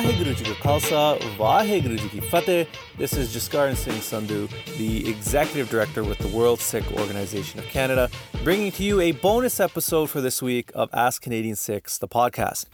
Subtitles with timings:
[0.00, 2.66] Ka Khalsa, Vaheguru Ji Ki Fateh.
[2.96, 8.08] This is Jaskaran Singh Sandhu, the Executive Director with the World Sikh Organization of Canada,
[8.42, 12.64] bringing to you a bonus episode for this week of Ask Canadian Sikhs, the podcast.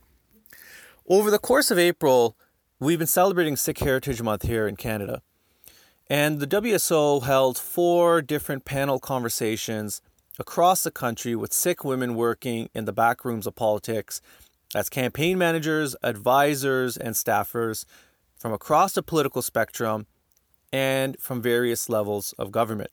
[1.09, 2.37] Over the course of April,
[2.79, 5.21] we've been celebrating Sikh Heritage Month here in Canada.
[6.09, 10.01] And the WSO held four different panel conversations
[10.39, 14.21] across the country with Sikh women working in the back rooms of politics
[14.77, 17.87] as campaign managers, advisors, and staffers
[18.39, 20.07] from across the political spectrum
[20.71, 22.91] and from various levels of government.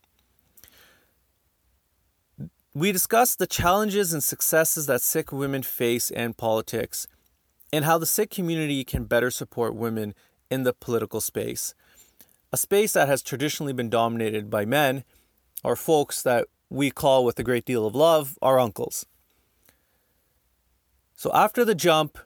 [2.74, 7.06] We discussed the challenges and successes that Sikh women face in politics
[7.74, 10.16] and how the Sikh community can better support women
[10.50, 11.76] in the political space,
[12.54, 15.04] a space that has traditionally been dominated by men
[15.66, 19.06] or folks that we call with a great deal of love our uncles.
[21.24, 22.20] So after the jump,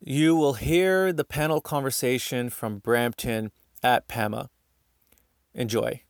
[0.00, 4.48] you will hear the panel conversation from Brampton at PAMA.
[5.52, 6.00] Enjoy.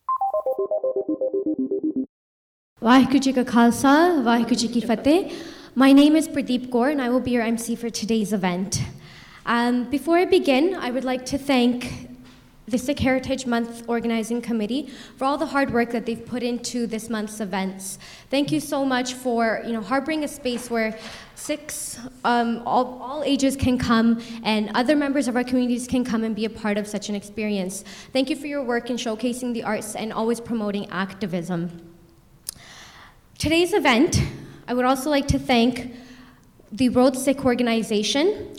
[2.80, 3.02] My
[5.92, 8.80] name is Pradeep Kaur and I will be your MC for today's event.
[9.44, 12.05] Um, before I begin, I would like to thank
[12.68, 16.86] the Sikh Heritage Month Organizing Committee for all the hard work that they've put into
[16.86, 17.98] this month's events.
[18.28, 20.98] Thank you so much for you know harboring a space where
[21.36, 26.24] Sikhs, um, all, all ages can come and other members of our communities can come
[26.24, 27.84] and be a part of such an experience.
[28.12, 31.94] Thank you for your work in showcasing the arts and always promoting activism.
[33.38, 34.20] Today's event,
[34.66, 35.94] I would also like to thank
[36.72, 38.56] the World Sikh Organization,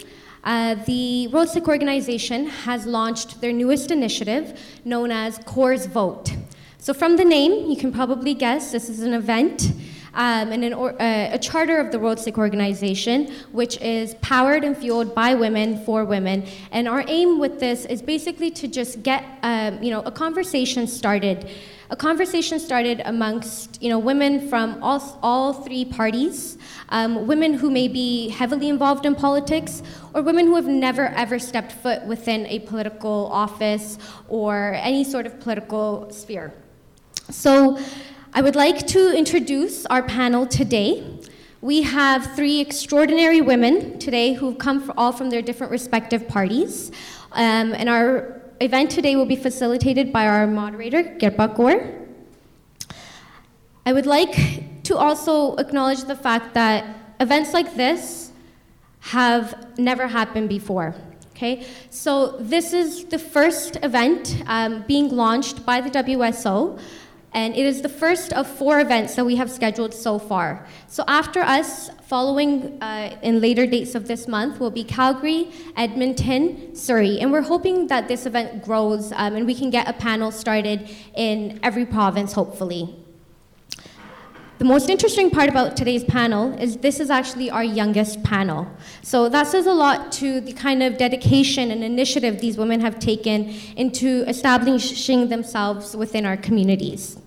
[0.48, 6.32] uh, the World Sikh Organization has launched their newest initiative known as Kaur's Vote.
[6.78, 9.74] So, from the name, you can probably guess this is an event
[10.18, 14.64] um, and an or, uh, a charter of the World Sikh Organization, which is powered
[14.64, 16.46] and fueled by women for women.
[16.72, 20.88] And our aim with this is basically to just get um, you know, a conversation
[20.88, 21.50] started
[21.90, 26.58] a conversation started amongst you know, women from all, all three parties,
[26.90, 29.84] um, women who may be heavily involved in politics,
[30.14, 33.98] or women who have never ever stepped foot within a political office
[34.28, 36.54] or any sort of political sphere.
[37.30, 37.80] So
[38.34, 41.20] I would like to introduce our panel today.
[41.62, 46.92] We have three extraordinary women today who've come all from their different respective parties.
[47.32, 52.06] Um, and our event today will be facilitated by our moderator, Kirpa Kaur.
[53.86, 56.86] I would like to also acknowledge the fact that
[57.20, 58.32] events like this
[59.00, 60.94] have never happened before.
[61.32, 66.80] Okay, so this is the first event um, being launched by the WSO
[67.34, 70.66] and it is the first of four events that we have scheduled so far.
[70.88, 76.76] So after us, following uh, in later dates of this month, will be Calgary, Edmonton,
[76.76, 80.32] Surrey, and we're hoping that this event grows um, and we can get a panel
[80.32, 82.96] started in every province, hopefully.
[84.58, 88.68] The most interesting part about today's panel is this is actually our youngest panel.
[89.04, 92.98] So that says a lot to the kind of dedication and initiative these women have
[92.98, 97.20] taken into establishing themselves within our communities.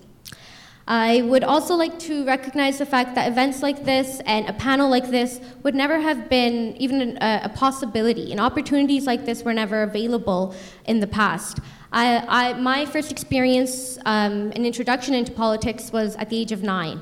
[0.89, 4.89] I would also like to recognize the fact that events like this and a panel
[4.89, 9.53] like this would never have been even a, a possibility, and opportunities like this were
[9.53, 10.53] never available
[10.85, 11.59] in the past.
[11.91, 16.63] I, I, my first experience, um, an introduction into politics, was at the age of
[16.63, 17.01] nine.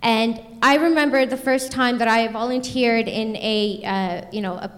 [0.00, 4.72] And I remember the first time that I volunteered in a, uh, you know, a,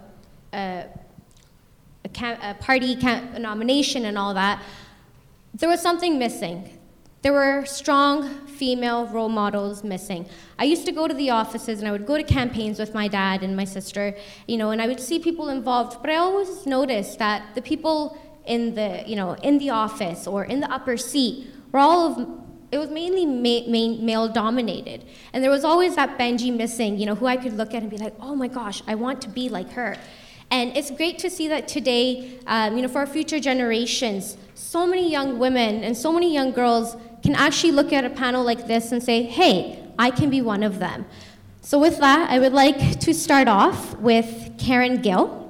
[0.54, 0.86] a,
[2.04, 2.96] a, a party
[3.38, 4.62] nomination and all that.
[5.52, 6.78] There was something missing.
[7.22, 10.24] There were strong female role models missing.
[10.58, 13.08] I used to go to the offices and I would go to campaigns with my
[13.08, 14.16] dad and my sister,
[14.46, 18.16] you know, and I would see people involved, but I always noticed that the people
[18.50, 22.40] in the, you know, in the office or in the upper seat were all of
[22.72, 25.04] it was mainly ma- ma- male dominated.
[25.32, 27.90] And there was always that Benji missing, you know, who I could look at and
[27.90, 29.96] be like, oh my gosh, I want to be like her.
[30.52, 34.86] And it's great to see that today, um, you know, for our future generations, so
[34.86, 38.66] many young women and so many young girls can actually look at a panel like
[38.66, 41.06] this and say, hey, I can be one of them.
[41.62, 45.49] So, with that, I would like to start off with Karen Gill.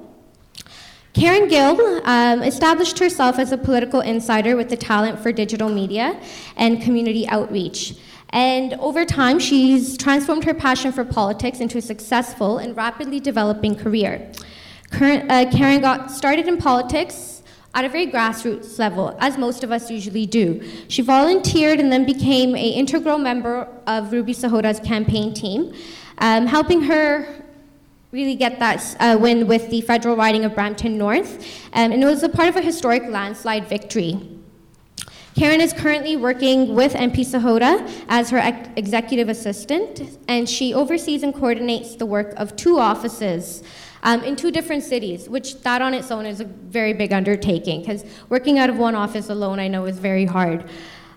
[1.13, 6.19] Karen Gill um, established herself as a political insider with the talent for digital media
[6.55, 7.95] and community outreach.
[8.29, 13.75] And over time, she's transformed her passion for politics into a successful and rapidly developing
[13.75, 14.31] career.
[14.89, 17.43] Current, uh, Karen got started in politics
[17.73, 20.61] at a very grassroots level, as most of us usually do.
[20.87, 25.73] She volunteered and then became an integral member of Ruby Sahota's campaign team,
[26.19, 27.27] um, helping her
[28.11, 32.05] really get that uh, win with the federal riding of Brampton North, um, and it
[32.05, 34.19] was a part of a historic landslide victory.
[35.33, 41.23] Karen is currently working with MP Sahota as her ex- executive assistant, and she oversees
[41.23, 43.63] and coordinates the work of two offices
[44.03, 47.79] um, in two different cities, which that on its own is a very big undertaking,
[47.79, 50.69] because working out of one office alone I know is very hard.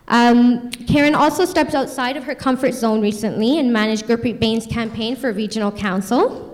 [0.06, 5.16] Um, Karen also stepped outside of her comfort zone recently and managed Gurpreet Bains' campaign
[5.16, 6.53] for regional council.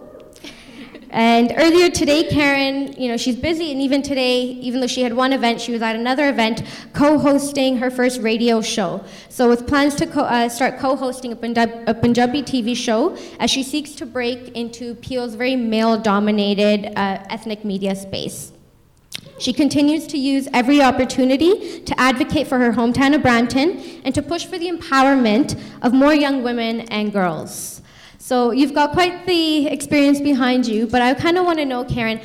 [1.11, 5.13] And earlier today, Karen, you know, she's busy, and even today, even though she had
[5.13, 6.63] one event, she was at another event
[6.93, 9.05] co-hosting her first radio show.
[9.29, 13.51] So, with plans to co- uh, start co-hosting a, Punjab- a, Punjabi TV show, as
[13.51, 18.53] she seeks to break into Peel's very male-dominated uh, ethnic media space.
[19.41, 24.23] She continues to use every opportunity to advocate for her hometown of Brampton and to
[24.23, 27.80] push for the empowerment of more young women and girls.
[28.31, 31.85] So you've got quite the experience behind you, but I kind of want to know,
[31.85, 32.21] Karen,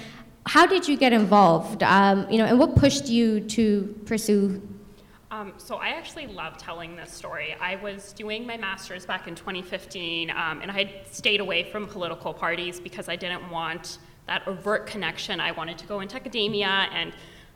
[0.45, 1.81] how did you get involved?
[1.81, 4.61] Um, you know, and what pushed you to pursue?
[5.31, 7.55] Um, so I actually love telling this story.
[7.59, 11.87] I was doing my master's back in 2015, um, and I had stayed away from
[11.87, 13.97] political parties because I didn't want
[14.27, 15.39] that overt connection.
[15.39, 17.13] I wanted to go into academia, and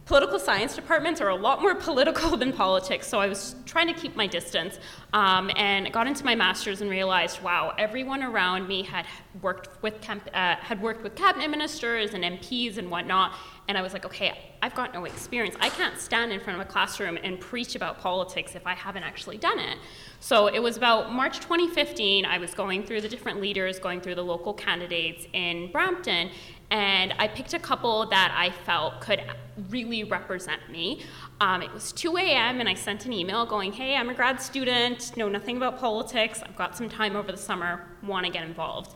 [0.09, 3.93] political science departments are a lot more political than politics, so I was trying to
[3.93, 4.79] keep my distance.
[5.13, 9.05] Um, and got into my master's and realized, wow, everyone around me had
[9.41, 13.35] worked with uh, had worked with cabinet ministers and MPs and whatnot.
[13.67, 15.55] And I was like, okay, I've got no experience.
[15.59, 19.03] I can't stand in front of a classroom and preach about politics if I haven't
[19.03, 19.77] actually done it.
[20.19, 22.25] So it was about March 2015.
[22.25, 26.31] I was going through the different leaders, going through the local candidates in Brampton,
[26.71, 29.23] and I picked a couple that I felt could
[29.69, 31.03] really represent me.
[31.41, 34.41] Um, it was 2 a.m., and I sent an email going, Hey, I'm a grad
[34.41, 38.43] student, know nothing about politics, I've got some time over the summer, want to get
[38.43, 38.95] involved.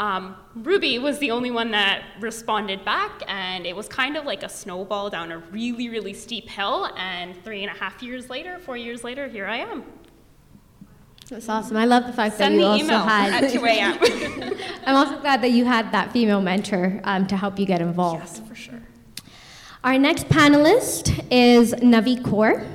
[0.00, 4.42] Um, Ruby was the only one that responded back, and it was kind of like
[4.42, 6.90] a snowball down a really, really steep hill.
[6.96, 9.84] And three and a half years later, four years later, here I am.
[11.30, 11.76] That's awesome.
[11.76, 13.44] I love the fact Send that you also email had.
[13.44, 14.54] at 2 a.m.
[14.86, 18.20] I'm also glad that you had that female mentor um, to help you get involved.
[18.24, 18.82] yes, for sure.
[19.82, 22.66] Our next panelist is Navi Kaur.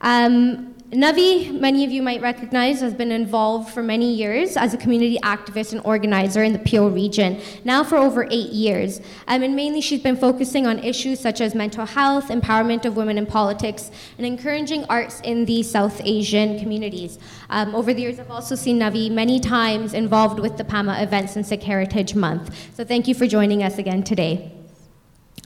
[0.00, 4.78] Um, Navi, many of you might recognize, has been involved for many years as a
[4.78, 9.02] community activist and organizer in the Peel region, now for over eight years.
[9.26, 13.18] Um, and mainly she's been focusing on issues such as mental health, empowerment of women
[13.18, 17.18] in politics, and encouraging arts in the South Asian communities.
[17.50, 21.36] Um, over the years, I've also seen Navi many times involved with the PAMA events
[21.36, 22.74] and Sikh Heritage Month.
[22.74, 24.57] So thank you for joining us again today.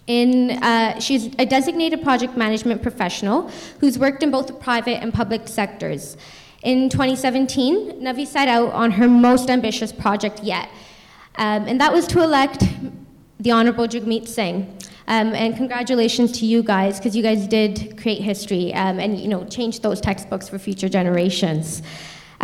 [0.06, 5.14] In, uh, she's a designated project management professional who's worked in both the private and
[5.14, 6.16] public sectors.
[6.62, 10.68] In 2017, Navi set out on her most ambitious project yet,
[11.36, 12.64] um, and that was to elect
[13.40, 14.76] the Honorable Jagmeet Singh.
[15.08, 19.28] Um, and congratulations to you guys, because you guys did create history um, and you
[19.28, 21.82] know change those textbooks for future generations.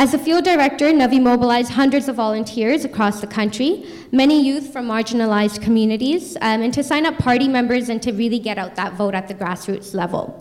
[0.01, 4.87] As a field director, Navi mobilized hundreds of volunteers across the country, many youth from
[4.87, 8.93] marginalized communities, um, and to sign up party members and to really get out that
[8.93, 10.41] vote at the grassroots level.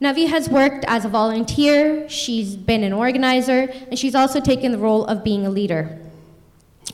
[0.00, 4.78] Navi has worked as a volunteer, she's been an organizer, and she's also taken the
[4.78, 5.98] role of being a leader.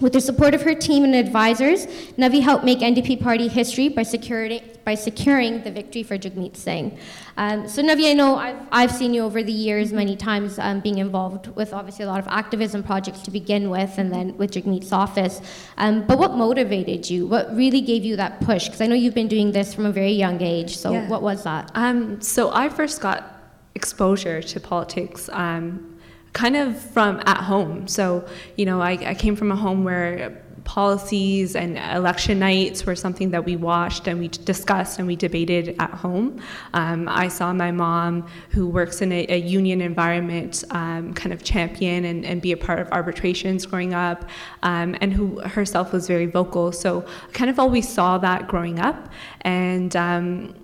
[0.00, 1.86] With the support of her team and advisors,
[2.18, 6.98] Navi helped make NDP party history by securing, by securing the victory for Jagmeet Singh.
[7.36, 10.80] Um, so, Navi, I know I've, I've seen you over the years many times um,
[10.80, 14.52] being involved with obviously a lot of activism projects to begin with, and then with
[14.52, 15.40] Jagmeet's office.
[15.78, 17.26] Um, but what motivated you?
[17.26, 18.66] What really gave you that push?
[18.66, 20.76] Because I know you've been doing this from a very young age.
[20.76, 21.08] So, Yeah.
[21.08, 21.70] what was that?
[21.74, 23.30] Um, so I first got
[23.74, 25.98] exposure to politics um,
[26.32, 27.88] kind of from at home.
[27.88, 28.26] So,
[28.56, 33.30] you know, I, I came from a home where policies and election nights were something
[33.30, 36.40] that we watched and we discussed and we debated at home.
[36.72, 41.42] Um, I saw my mom, who works in a, a union environment, um, kind of
[41.42, 44.24] champion and, and be a part of arbitrations growing up,
[44.62, 46.72] um, and who herself was very vocal.
[46.72, 49.10] So I kind of always saw that growing up.
[49.42, 50.54] And um,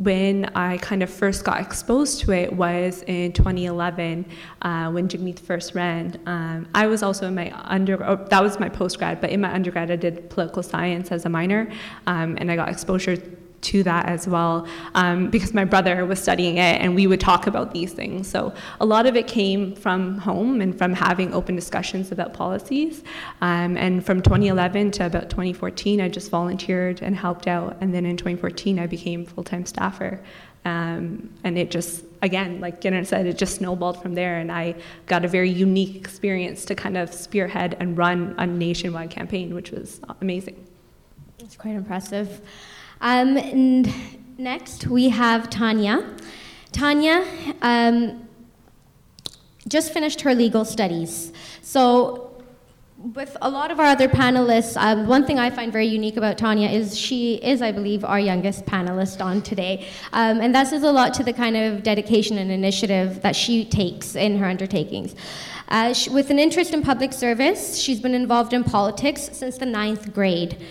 [0.00, 4.24] when I kind of first got exposed to it was in 2011
[4.62, 6.18] uh, when Jagmeet first ran.
[6.24, 9.42] Um, I was also in my under, oh, that was my post grad, but in
[9.42, 11.70] my undergrad I did political science as a minor,
[12.06, 13.18] um, and I got exposure
[13.62, 17.46] to that as well um, because my brother was studying it and we would talk
[17.46, 18.28] about these things.
[18.28, 23.02] So a lot of it came from home and from having open discussions about policies.
[23.40, 27.76] Um, and from 2011 to about 2014, I just volunteered and helped out.
[27.80, 30.20] And then in 2014, I became full time staffer.
[30.64, 34.74] Um, and it just again, like Jenna said, it just snowballed from there, and I
[35.06, 39.70] got a very unique experience to kind of spearhead and run a nationwide campaign, which
[39.70, 40.66] was amazing.
[41.38, 42.42] It's quite impressive.
[43.00, 43.92] Um, and
[44.38, 46.16] next, we have Tanya.
[46.72, 47.24] Tanya
[47.62, 48.28] um,
[49.66, 51.32] just finished her legal studies.
[51.62, 52.30] So
[53.14, 56.36] with a lot of our other panelists, um, one thing I find very unique about
[56.36, 59.88] Tanya is she is, I believe, our youngest panelist on today.
[60.12, 63.64] Um, and that says a lot to the kind of dedication and initiative that she
[63.64, 65.14] takes in her undertakings.
[65.68, 69.66] Uh, she, with an interest in public service, she's been involved in politics since the
[69.66, 70.62] ninth grade.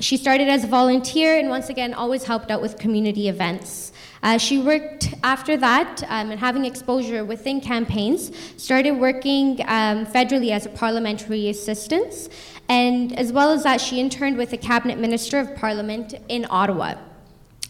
[0.00, 3.92] She started as a volunteer and once again always helped out with community events.
[4.22, 10.50] Uh, she worked after that um, and having exposure within campaigns, started working um, federally
[10.50, 12.28] as a parliamentary assistant,
[12.68, 16.94] and as well as that, she interned with the cabinet minister of parliament in Ottawa.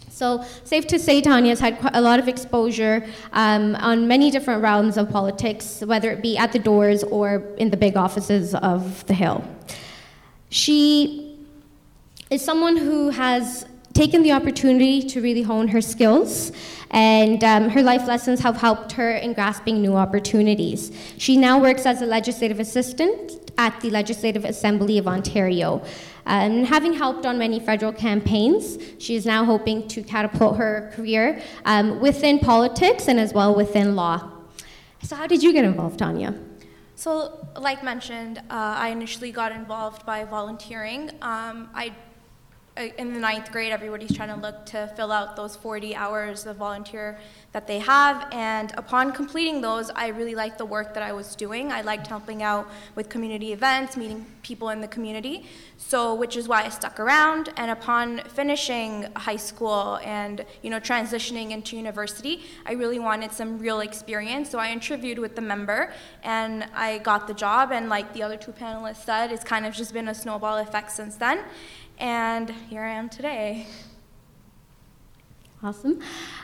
[0.09, 4.97] So, safe to say, Tanya's had a lot of exposure um, on many different realms
[4.97, 9.15] of politics, whether it be at the doors or in the big offices of the
[9.15, 9.45] Hill.
[10.49, 11.26] She
[12.31, 16.53] is someone who has taken the opportunity to really hone her skills,
[16.91, 20.93] and um, her life lessons have helped her in grasping new opportunities.
[21.19, 25.83] She now works as a legislative assistant at the Legislative Assembly of Ontario.
[26.27, 31.41] And having helped on many federal campaigns, she is now hoping to catapult her career
[31.65, 34.31] um, within politics and as well within law.
[35.03, 36.35] So, how did you get involved, Tanya?
[36.97, 41.11] So, like mentioned, uh, I initially got involved by volunteering.
[41.23, 41.95] Um, I
[42.77, 46.45] Uh, in the ninth grade, everybody's trying to look to fill out those 40 hours
[46.45, 47.19] of volunteer
[47.53, 48.29] that they have.
[48.33, 51.73] And upon completing those, I really liked the work that I was doing.
[51.73, 55.47] I liked helping out with community events, meeting people in the community.
[55.79, 57.49] So, which is why I stuck around.
[57.57, 63.59] And upon finishing high school and you know transitioning into university, I really wanted some
[63.59, 64.51] real experience.
[64.51, 67.73] So I interviewed with the member, and I got the job.
[67.73, 70.91] And like the other two panelists said, it's kind of just been a snowball effect
[70.93, 71.43] since then
[71.99, 73.67] and here I am today.
[75.63, 76.01] Awesome.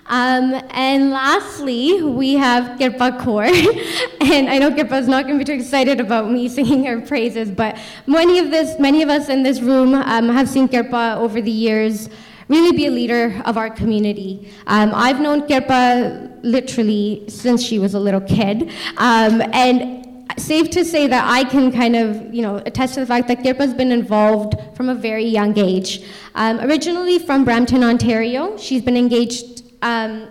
[0.06, 3.44] Um, and lastly, we have Kirpa Kaur.
[4.20, 7.00] and I know Kirpa is not going to be too excited about me singing her
[7.00, 11.16] praises, but many of, this, many of us in this room um, have seen Kirpa
[11.18, 12.08] over the years
[12.48, 14.50] really be a leader of our community.
[14.66, 18.70] Um, I've known Kirpa literally since she was a little kid.
[18.96, 20.01] Um, and
[20.38, 23.42] safe to say that I can kind of, you know, attest to the fact that
[23.42, 26.04] Kirpa's been involved from a very young age.
[26.34, 30.28] Um, originally from Brampton, Ontario, she's been engaged, um,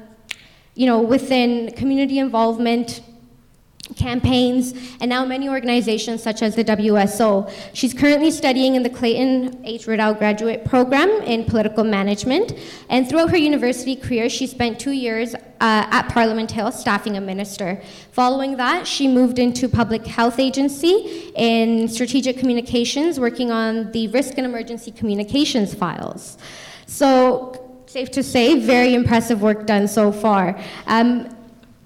[0.75, 3.01] you know, within community involvement,
[3.95, 7.51] campaigns, and now many organizations such as the WSO.
[7.73, 9.87] She's currently studying in the Clayton H.
[9.87, 12.53] Riddell Graduate Program in Political Management,
[12.89, 17.21] and throughout her university career, she spent two years uh, at Parliament Hill staffing a
[17.21, 17.81] minister.
[18.11, 24.37] Following that, she moved into Public Health Agency in Strategic Communications, working on the Risk
[24.37, 26.37] and Emergency Communications files.
[26.87, 30.59] So, safe to say, very impressive work done so far.
[30.87, 31.29] Um,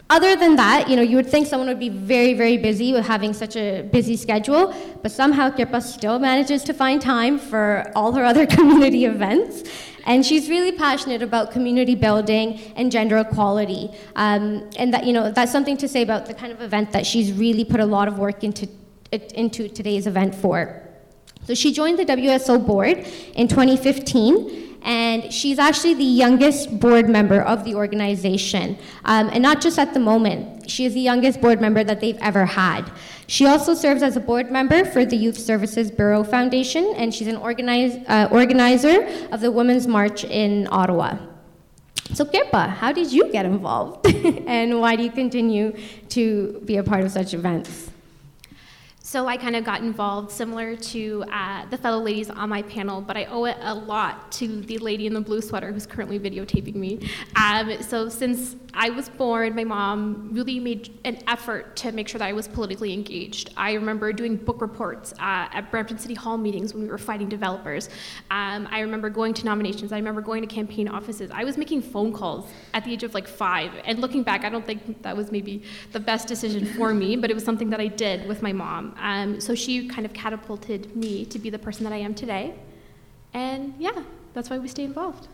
[0.10, 3.06] other than that, you know, you would think someone would be very, very busy with
[3.06, 8.12] having such a busy schedule, but somehow Kirpa still manages to find time for all
[8.12, 9.64] her other community events.
[10.06, 13.90] And she's really passionate about community building and gender equality.
[14.16, 17.08] Um, and that, you know, that's something to say about the kind of event that
[17.08, 18.70] she's really put a lot of work into,
[19.12, 20.84] into today's event for.
[21.46, 27.42] So she joined the WSO board in 2015 and she's actually the youngest board member
[27.42, 28.78] of the organization.
[29.04, 32.20] Um, and not just at the moment, she is the youngest board member that they've
[32.22, 32.92] ever had.
[33.26, 37.28] She also serves as a board member for the Youth Services Bureau Foundation, and she's
[37.28, 41.18] an organize, uh, organizer of the Women's March in Ottawa.
[42.14, 44.06] So, Kirpa, how did you get involved?
[44.46, 45.76] and why do you continue
[46.10, 47.90] to be a part of such events?
[49.16, 53.00] So I kind of got involved, similar to uh, the fellow ladies on my panel,
[53.00, 56.20] but I owe it a lot to the lady in the blue sweater who's currently
[56.20, 57.10] videotaping me.
[57.38, 62.20] Um, so since I was born, my mom really made an effort to make sure
[62.20, 63.54] that I was politically engaged.
[63.56, 67.30] I remember doing book reports uh, at Brampton City Hall meetings when we were fighting
[67.30, 67.88] developers.
[68.32, 69.94] Um, I remember going to nominations.
[69.94, 71.32] I remember going to campaign offices.
[71.34, 73.72] I was making phone calls at the age of like five.
[73.86, 77.32] And looking back, I don't think that was maybe the best decision for me, but
[77.32, 78.94] it was something that I did with my mom.
[79.06, 82.56] Um, so she kind of catapulted me to be the person that I am today.
[83.36, 84.02] And yeah,
[84.34, 85.28] that's why we stay involved.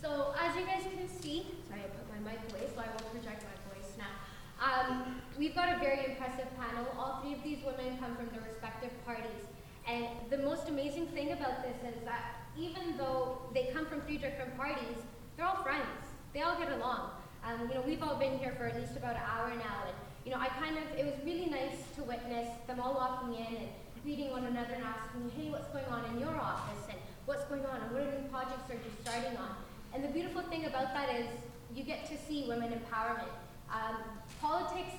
[0.00, 3.10] So as you guys can see, sorry, I put my mic away, so I will
[3.10, 4.16] project my voice now.
[4.64, 6.86] Um, we've got a very impressive panel.
[6.98, 9.44] All three of these women come from their respective parties.
[9.86, 14.16] And the most amazing thing about this is that even though they come from three
[14.16, 14.96] different parties,
[15.36, 15.84] they're all friends.
[16.32, 17.10] They all get along.
[17.44, 19.96] Um, you know, we've all been here for at least about an hour now, and
[20.24, 23.56] you know, I kind of, it was really nice to witness them all walking in
[23.56, 23.68] and
[24.02, 27.64] greeting one another and asking, hey, what's going on in your office, and what's going
[27.66, 29.56] on, and what are new projects are you starting on?
[29.94, 31.26] And the beautiful thing about that is
[31.74, 33.32] you get to see women empowerment.
[33.72, 33.96] Um,
[34.40, 34.94] politics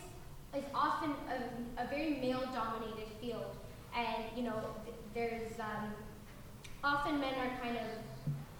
[0.55, 3.55] is often a, a very male-dominated field,
[3.95, 5.93] and you know, th- there's um,
[6.83, 7.87] often men are kind of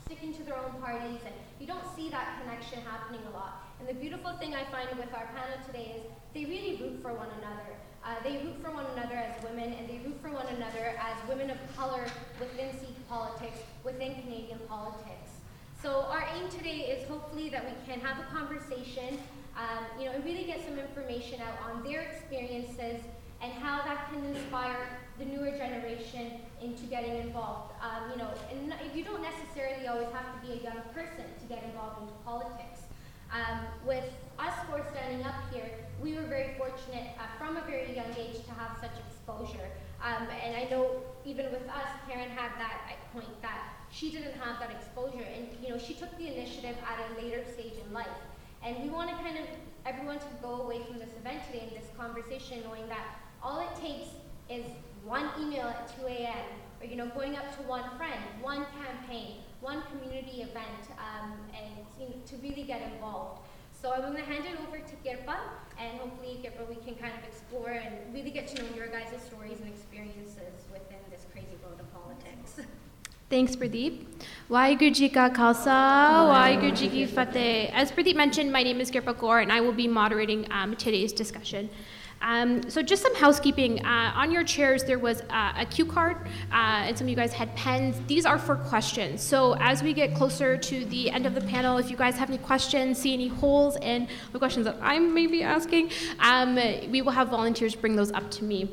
[0.05, 3.67] sticking to their own parties, and you don't see that connection happening a lot.
[3.79, 7.13] And the beautiful thing I find with our panel today is they really root for
[7.13, 7.75] one another.
[8.03, 11.29] Uh, they root for one another as women, and they root for one another as
[11.29, 12.05] women of color
[12.39, 15.31] within Sikh politics, within Canadian politics.
[15.81, 19.19] So our aim today is hopefully that we can have a conversation,
[19.57, 23.01] um, you know, and really get some information out on their experiences
[23.41, 27.73] and how that can inspire the newer generation into getting involved.
[27.81, 31.45] Um, you know, and you don't necessarily always have to be a young person to
[31.49, 32.81] get involved into politics.
[33.33, 34.03] Um, with
[34.41, 35.69] us four standing up here,
[36.01, 39.69] we were very fortunate uh, from a very young age to have such exposure.
[40.03, 44.59] Um, and I know even with us, Karen had that point that she didn't have
[44.59, 48.07] that exposure, and you know she took the initiative at a later stage in life.
[48.65, 49.45] And we want to kind of
[49.85, 53.75] everyone to go away from this event today and this conversation knowing that all it
[53.81, 54.09] takes
[54.49, 54.65] is
[55.03, 56.45] one email at 2 a.m.
[56.79, 61.85] or you know going up to one friend, one campaign, one community event, um, and
[61.99, 63.40] you know, to really get involved.
[63.81, 65.37] So I'm going to hand it over to Kirpa,
[65.79, 69.19] and hopefully, Kirpa, we can kind of explore and really get to know your guys'
[69.25, 72.59] stories and experiences within this crazy world of politics.
[73.31, 74.05] Thanks, Pradeep.
[74.51, 77.71] Waheguru Ji Ka Khalsa, Fateh.
[77.73, 81.11] As Pradeep mentioned, my name is Kirpa Kaur, and I will be moderating um, today's
[81.11, 81.67] discussion.
[82.21, 83.83] Um, so just some housekeeping.
[83.85, 86.17] Uh, on your chairs, there was uh, a cue card,
[86.51, 87.99] uh, and some of you guys had pens.
[88.07, 89.21] These are for questions.
[89.21, 92.29] So as we get closer to the end of the panel, if you guys have
[92.29, 97.11] any questions, see any holes in the questions that I'm maybe asking, um, we will
[97.11, 98.69] have volunteers bring those up to me.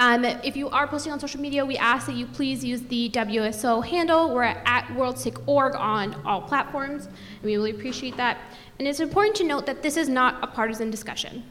[0.00, 3.10] Um, if you are posting on social media, we ask that you please use the
[3.10, 4.34] WSO handle.
[4.34, 8.38] We're at WorldSikh.org on all platforms, and we really appreciate that.
[8.78, 11.44] And it's important to note that this is not a partisan discussion.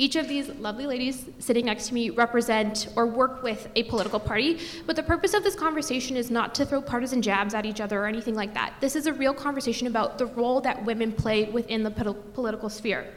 [0.00, 4.18] Each of these lovely ladies sitting next to me represent or work with a political
[4.18, 7.82] party, but the purpose of this conversation is not to throw partisan jabs at each
[7.82, 8.72] other or anything like that.
[8.80, 13.12] This is a real conversation about the role that women play within the political sphere.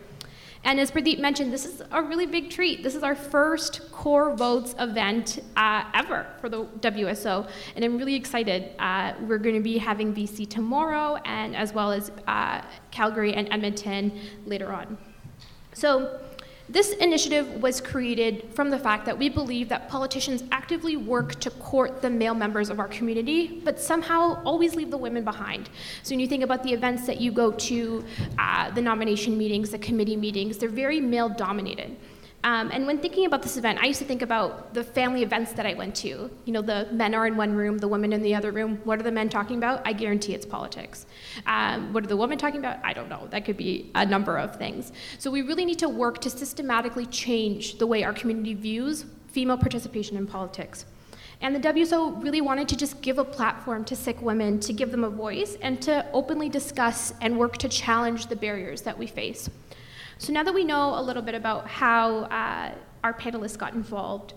[0.65, 2.83] And as Pradeep mentioned, this is a really big treat.
[2.83, 8.15] This is our first Kaur Votes event uh, ever for the WSO, and I'm really
[8.15, 8.71] excited.
[8.77, 13.47] Uh, we're going to be having BC tomorrow, and as well as uh, Calgary and
[13.53, 14.97] Edmonton later on.
[15.75, 16.19] So,
[16.69, 21.49] this initiative was created from the fact that we believe that politicians actively work to
[21.51, 25.69] court the male members of our community, but somehow always leave the women behind.
[26.03, 28.05] So when you think about the events that you go to,
[28.39, 31.97] uh, the nomination meetings, the committee meetings, they're very male dominated.
[32.45, 35.53] Um, and when thinking about this event, I used to think about the family events
[35.53, 36.29] that I went to.
[36.43, 38.81] You know, the men are in one room, the women in the other room.
[38.83, 39.81] What are the men talking about?
[39.85, 41.05] I guarantee it's politics.
[41.45, 42.79] Um, what are the women talking about?
[42.83, 43.27] I don't know.
[43.29, 44.91] That could be a number of things.
[45.19, 49.57] So we really need to work to systematically change the way our community views female
[49.57, 50.85] participation in politics.
[51.41, 54.91] And the WSO really wanted to just give a platform to Sikh women, to give
[54.91, 59.07] them a voice, and to openly discuss and work to challenge the barriers that we
[59.07, 59.49] face.
[60.23, 62.71] So now that we know a little bit about how uh,
[63.03, 64.33] our panelists got involved,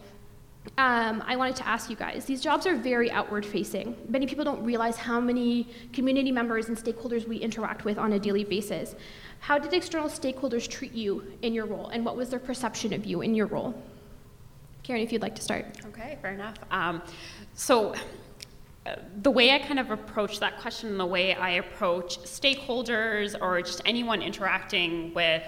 [0.78, 3.96] um, I wanted to ask you guys these jobs are very outward facing.
[4.08, 8.18] Many people don't realize how many community members and stakeholders we interact with on a
[8.18, 8.96] daily basis.
[9.38, 13.06] How did external stakeholders treat you in your role, and what was their perception of
[13.06, 13.72] you in your role?
[14.82, 15.66] Karen, if you'd like to start.
[15.90, 16.56] Okay, fair enough.
[16.72, 17.00] Um,
[17.54, 17.94] so,
[18.86, 23.62] uh, the way I kind of approach that question, the way I approach stakeholders or
[23.62, 25.42] just anyone interacting with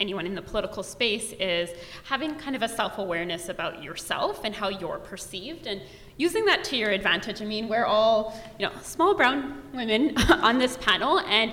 [0.00, 1.70] anyone in the political space is
[2.04, 5.80] having kind of a self-awareness about yourself and how you're perceived and
[6.16, 7.42] using that to your advantage.
[7.42, 11.52] I mean, we're all, you know, small brown women on this panel and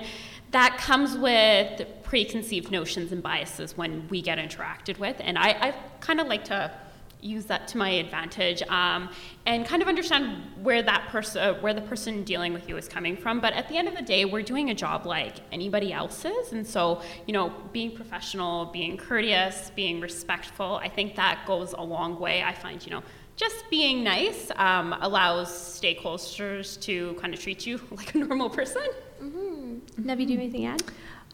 [0.51, 5.15] that comes with preconceived notions and biases when we get interacted with.
[5.19, 6.71] And I, I kind of like to
[7.23, 9.09] use that to my advantage um,
[9.45, 12.87] and kind of understand where that person uh, where the person dealing with you is
[12.87, 13.39] coming from.
[13.39, 16.51] But at the end of the day we're doing a job like anybody else's.
[16.51, 21.81] And so you know being professional being courteous being respectful i think that goes a
[21.81, 23.03] long way i find you know.
[23.35, 28.83] Just being nice um, allows stakeholders to kind of treat you like a normal person.
[29.19, 30.07] Mm-hmm.
[30.07, 30.83] Navi, do you anything add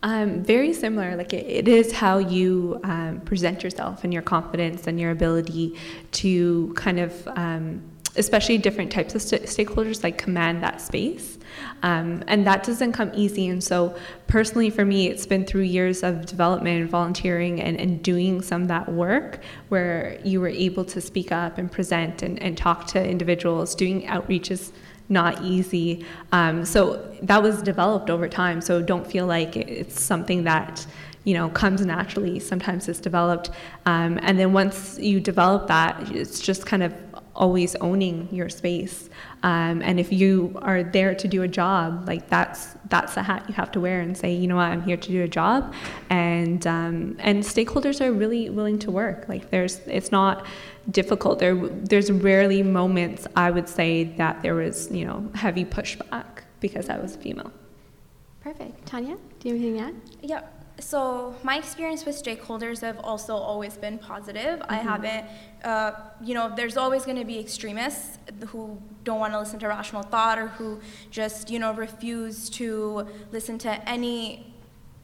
[0.02, 1.16] um, very similar.
[1.16, 5.76] Like it, it is how you um, present yourself and your confidence and your ability
[6.14, 7.82] to kind of um,
[8.16, 11.38] especially different types of st- stakeholders like command that space
[11.84, 13.96] um, and that doesn't come easy and so
[14.28, 18.64] personally for me it's been through years of development and volunteering and, and doing some
[18.64, 22.88] of that work where you were able to speak up and present and, and talk
[22.88, 24.72] to individuals doing outreaches
[25.10, 30.44] not easy um, so that was developed over time so don't feel like it's something
[30.44, 30.86] that
[31.24, 33.50] you know comes naturally sometimes it's developed
[33.86, 36.94] um, and then once you develop that it's just kind of
[37.40, 39.10] always owning your space.
[39.44, 43.46] Um, and if you are there to do a job, like that's that's the hat
[43.48, 45.74] you have to wear and say, you know what, I'm here to do a job.
[46.10, 49.28] And um, and stakeholders are really willing to work.
[49.30, 50.46] Like there's, it's not
[50.92, 51.40] difficult.
[51.40, 56.90] There there's rarely moments I would say that there was you know heavy pushback because
[56.90, 57.52] I was female.
[58.42, 58.86] Perfect.
[58.86, 59.96] Tanya, do you have anything to add?
[60.22, 60.42] Yeah.
[60.80, 64.60] So my experience with stakeholders have also always been positive.
[64.60, 64.72] Mm-hmm.
[64.72, 65.26] I haven't,
[65.64, 65.92] uh,
[66.24, 70.04] you know, there's always going to be extremists who don't want to listen to rational
[70.04, 70.80] thought or who
[71.12, 74.54] just, you know, refuse to listen to any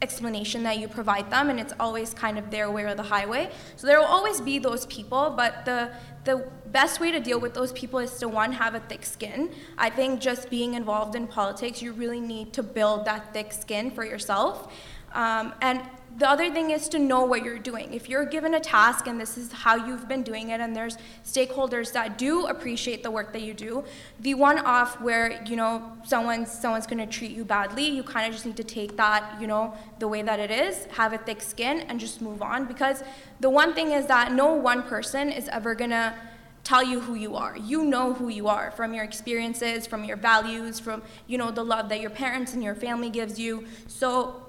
[0.02, 3.50] explanation that you provide them and it's always kind of their way or the highway.
[3.76, 5.92] So there will always be those people but the
[6.26, 9.52] the best way to deal with those people is to one have a thick skin.
[9.78, 13.92] I think just being involved in politics you really need to build that thick skin
[13.92, 14.74] for yourself.
[15.14, 15.82] Um, and
[16.18, 17.94] the other thing is to know what you're doing.
[17.94, 20.98] If you're given a task and this is how you've been doing it, and there's
[21.26, 23.84] stakeholders that do appreciate the work that you do,
[24.22, 28.28] the one off where you know someone's someone's going to treat you badly, you kind
[28.28, 31.18] of just need to take that you know the way that it is, have a
[31.18, 32.66] thick skin, and just move on.
[32.66, 33.04] Because
[33.42, 36.16] the one thing is that no one person is ever gonna
[36.64, 37.58] tell you who you are.
[37.58, 41.64] You know who you are from your experiences, from your values, from you know the
[41.64, 43.66] love that your parents and your family gives you.
[43.88, 44.45] So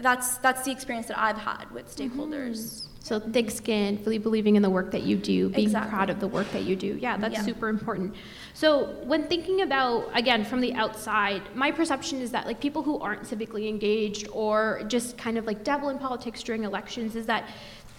[0.00, 2.58] that's that's the experience that I've had with stakeholders.
[2.58, 2.86] Mm-hmm.
[3.02, 5.90] So thick skin, really believing in the work that you do, being exactly.
[5.90, 6.98] proud of the work that you do.
[7.00, 7.42] Yeah, that's yeah.
[7.42, 8.14] super important.
[8.52, 13.00] So when thinking about again from the outside, my perception is that like people who
[13.00, 17.48] aren't civically engaged or just kind of like dabble in politics during elections is that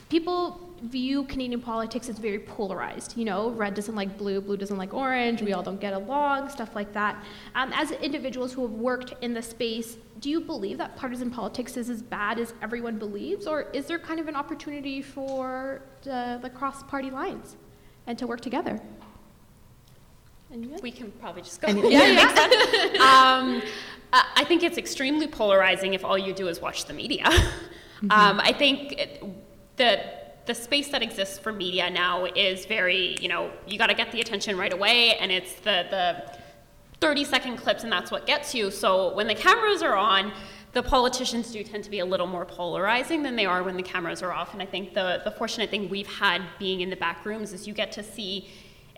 [0.10, 3.15] people view Canadian politics as very polarized.
[3.17, 6.49] You know, red doesn't like blue, blue doesn't like orange, we all don't get along,
[6.49, 7.23] stuff like that.
[7.55, 11.77] Um, as individuals who have worked in the space, do you believe that partisan politics
[11.77, 16.39] is as bad as everyone believes, or is there kind of an opportunity for the,
[16.41, 17.55] the cross party lines
[18.07, 18.81] and to work together?
[20.81, 21.69] We can probably just go.
[21.69, 23.31] yeah, yeah.
[23.33, 23.61] um,
[24.11, 27.29] I think it's extremely polarizing if all you do is watch the media.
[28.01, 28.19] Mm-hmm.
[28.19, 29.23] Um, I think it,
[29.77, 33.93] that the space that exists for media now is very, you know, you got to
[33.93, 36.39] get the attention right away, and it's the the
[36.99, 38.69] 30 second clips, and that's what gets you.
[38.69, 40.32] So when the cameras are on,
[40.73, 43.84] the politicians do tend to be a little more polarizing than they are when the
[43.84, 44.54] cameras are off.
[44.54, 47.67] And I think the the fortunate thing we've had being in the back rooms is
[47.67, 48.49] you get to see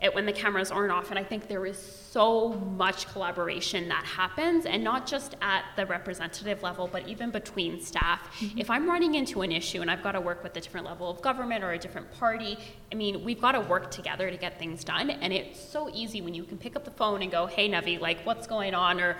[0.04, 1.10] it when the cameras aren't off.
[1.10, 5.86] And I think there is so much collaboration that happens, and not just at the
[5.86, 8.20] representative level, but even between staff.
[8.38, 8.58] Mm-hmm.
[8.58, 11.10] If I'm running into an issue and I've got to work with a different level
[11.10, 12.58] of government or a different party,
[12.92, 15.10] I mean, we've got to work together to get things done.
[15.10, 17.98] And it's so easy when you can pick up the phone and go, hey, Navi,
[17.98, 19.00] like, what's going on?
[19.00, 19.16] Or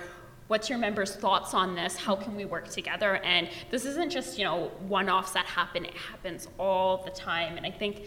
[0.47, 1.95] what's your members' thoughts on this?
[1.95, 3.15] How can we work together?
[3.17, 7.57] And this isn't just, you know, one offs that happen, it happens all the time.
[7.57, 8.03] And I think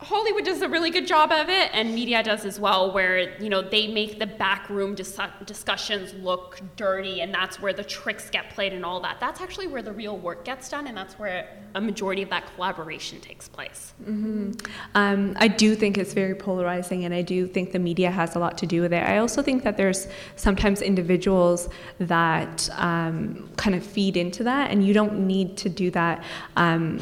[0.00, 3.48] Hollywood does a really good job of it, and media does as well, where you
[3.48, 8.50] know they make the backroom dis- discussions look dirty, and that's where the tricks get
[8.50, 9.18] played and all that.
[9.18, 12.46] That's actually where the real work gets done, and that's where a majority of that
[12.54, 13.92] collaboration takes place.
[14.02, 14.52] Mm-hmm.
[14.94, 18.38] Um, I do think it's very polarizing, and I do think the media has a
[18.38, 19.02] lot to do with it.
[19.02, 20.06] I also think that there's
[20.36, 25.90] sometimes individuals that um, kind of feed into that, and you don't need to do
[25.90, 26.22] that.
[26.54, 27.00] Um,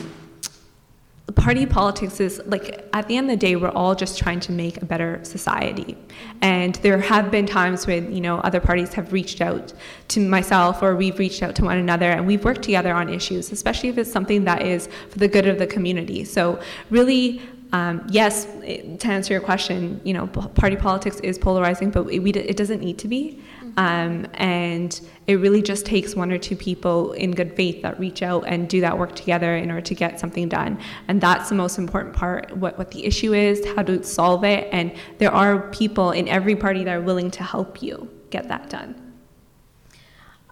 [1.35, 4.53] party politics is like at the end of the day we're all just trying to
[4.53, 5.97] make a better society
[6.41, 9.73] and there have been times when you know other parties have reached out
[10.07, 13.51] to myself or we've reached out to one another and we've worked together on issues
[13.51, 16.61] especially if it's something that is for the good of the community so
[16.91, 22.31] really um, yes, to answer your question, you know, party politics is polarizing, but we,
[22.31, 23.43] it doesn't need to be.
[23.77, 28.23] Um, and it really just takes one or two people in good faith that reach
[28.23, 30.79] out and do that work together in order to get something done.
[31.09, 34.69] And that's the most important part what, what the issue is, how to solve it.
[34.73, 38.71] And there are people in every party that are willing to help you get that
[38.71, 39.03] done.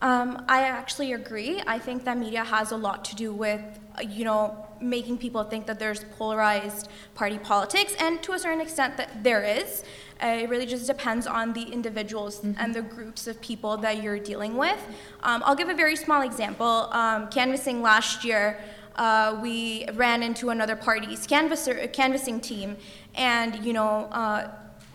[0.03, 1.63] Um, I actually agree.
[1.67, 3.63] I think that media has a lot to do with,
[4.03, 8.97] you know, making people think that there's polarized party politics, and to a certain extent,
[8.97, 9.85] that there is.
[10.23, 12.53] Uh, it really just depends on the individuals mm-hmm.
[12.59, 14.81] and the groups of people that you're dealing with.
[15.23, 16.89] Um, I'll give a very small example.
[16.93, 18.59] Um, canvassing last year,
[18.97, 22.77] uh, we ran into another party's canvasser, canvassing team,
[23.15, 24.09] and you know.
[24.11, 24.51] Uh,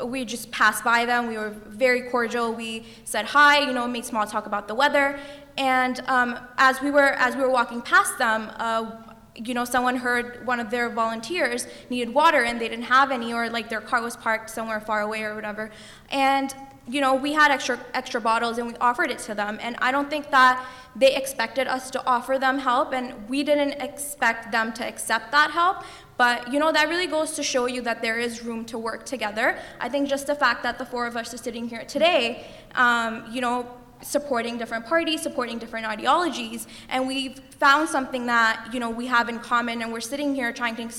[0.05, 1.27] we just passed by them.
[1.27, 2.53] We were very cordial.
[2.53, 5.19] We said hi, you know, made small talk about the weather.
[5.59, 8.91] And um, as we were as we were walking past them, uh,
[9.35, 13.33] you know, someone heard one of their volunteers needed water and they didn't have any,
[13.33, 15.69] or like their car was parked somewhere far away or whatever.
[16.09, 16.55] And
[16.87, 19.59] you know, we had extra extra bottles and we offered it to them.
[19.61, 23.73] And I don't think that they expected us to offer them help, and we didn't
[23.81, 25.83] expect them to accept that help.
[26.17, 29.05] But you know, that really goes to show you that there is room to work
[29.05, 29.59] together.
[29.79, 33.25] I think just the fact that the four of us are sitting here today, um,
[33.29, 33.67] you know,
[34.01, 39.29] supporting different parties, supporting different ideologies, and we've found something that you know we have
[39.29, 40.89] in common, and we're sitting here trying to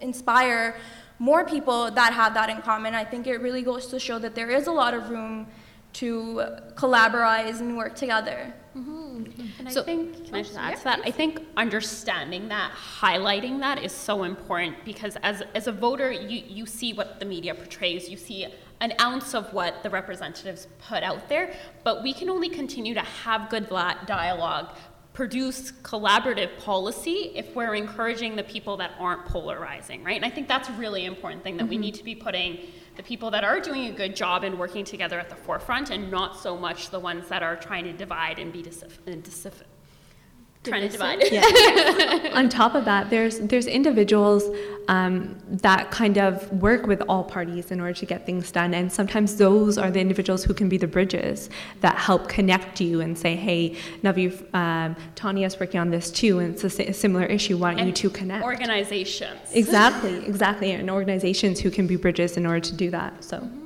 [0.00, 0.76] inspire
[1.18, 2.94] more people that have that in common.
[2.94, 5.46] I think it really goes to show that there is a lot of room
[5.94, 6.42] to
[6.74, 8.52] collaborate and work together.
[8.76, 9.24] Mm-hmm.
[9.60, 11.00] And so, I think, can I just add yeah, to that?
[11.04, 16.42] I think understanding that, highlighting that is so important because as, as a voter, you,
[16.46, 18.46] you see what the media portrays, you see
[18.80, 23.00] an ounce of what the representatives put out there, but we can only continue to
[23.00, 24.74] have good dialogue,
[25.12, 30.16] produce collaborative policy if we're encouraging the people that aren't polarizing, right?
[30.16, 31.70] And I think that's a really important thing that mm-hmm.
[31.70, 34.84] we need to be putting the people that are doing a good job and working
[34.84, 38.38] together at the forefront and not so much the ones that are trying to divide
[38.38, 38.64] and be
[39.06, 39.24] and
[40.66, 41.22] trying to divide.
[41.30, 42.30] Yeah.
[42.34, 44.44] On top of that, there's there's individuals
[44.88, 48.92] um, that kind of work with all parties in order to get things done, and
[48.92, 51.50] sometimes those are the individuals who can be the bridges
[51.80, 56.54] that help connect you and say, "Hey, Navi, um, Tanya's working on this too, and
[56.54, 57.56] it's a, a similar issue.
[57.56, 59.40] Why don't and you two connect?" Organizations.
[59.52, 63.24] Exactly, exactly, and organizations who can be bridges in order to do that.
[63.24, 63.38] So.
[63.38, 63.65] Mm-hmm.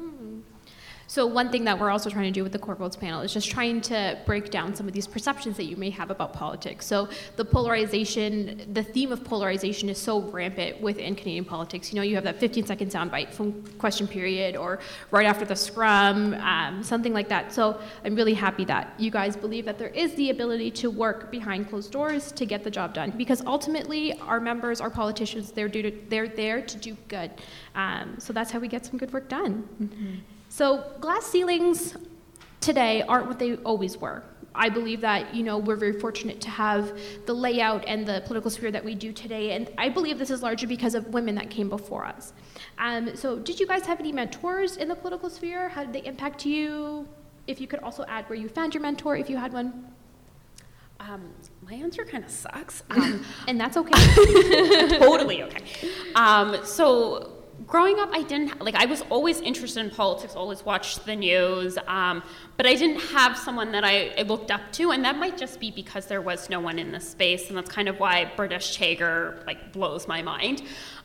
[1.11, 3.51] So one thing that we're also trying to do with the Votes panel is just
[3.51, 6.87] trying to break down some of these perceptions that you may have about politics.
[6.87, 11.93] So the polarization, the theme of polarization is so rampant within Canadian politics.
[11.93, 14.79] You know, you have that 15 second soundbite from question period or
[15.11, 17.53] right after the scrum, um, something like that.
[17.53, 21.33] So I'm really happy that you guys believe that there is the ability to work
[21.33, 25.69] behind closed doors to get the job done because ultimately our members, our politicians, they're,
[25.69, 27.33] to, they're there to do good.
[27.75, 29.69] Um, so that's how we get some good work done.
[29.83, 30.15] Mm-hmm.
[30.61, 31.97] So glass ceilings
[32.61, 34.23] today aren't what they always were.
[34.55, 38.51] I believe that you know we're very fortunate to have the layout and the political
[38.51, 41.49] sphere that we do today, and I believe this is largely because of women that
[41.49, 42.35] came before us.
[42.77, 45.71] Um, so, did you guys have any mentors in the political sphere?
[45.71, 47.09] How did they impact you?
[47.47, 49.87] If you could also add where you found your mentor, if you had one.
[51.01, 51.31] Um,
[51.63, 54.99] my answer kind of sucks, um, and that's okay.
[54.99, 55.65] totally okay.
[56.15, 57.40] Um, so
[57.71, 58.75] growing up, I didn't like.
[58.75, 60.35] I was always interested in politics.
[60.35, 62.23] Always watched the news, um,
[62.57, 65.61] but I didn't have someone that I, I, looked up to, and that might just
[65.61, 68.77] be because there was no one in this space, and that's kind of why Bardish
[68.77, 70.63] Chagger like blows my mind.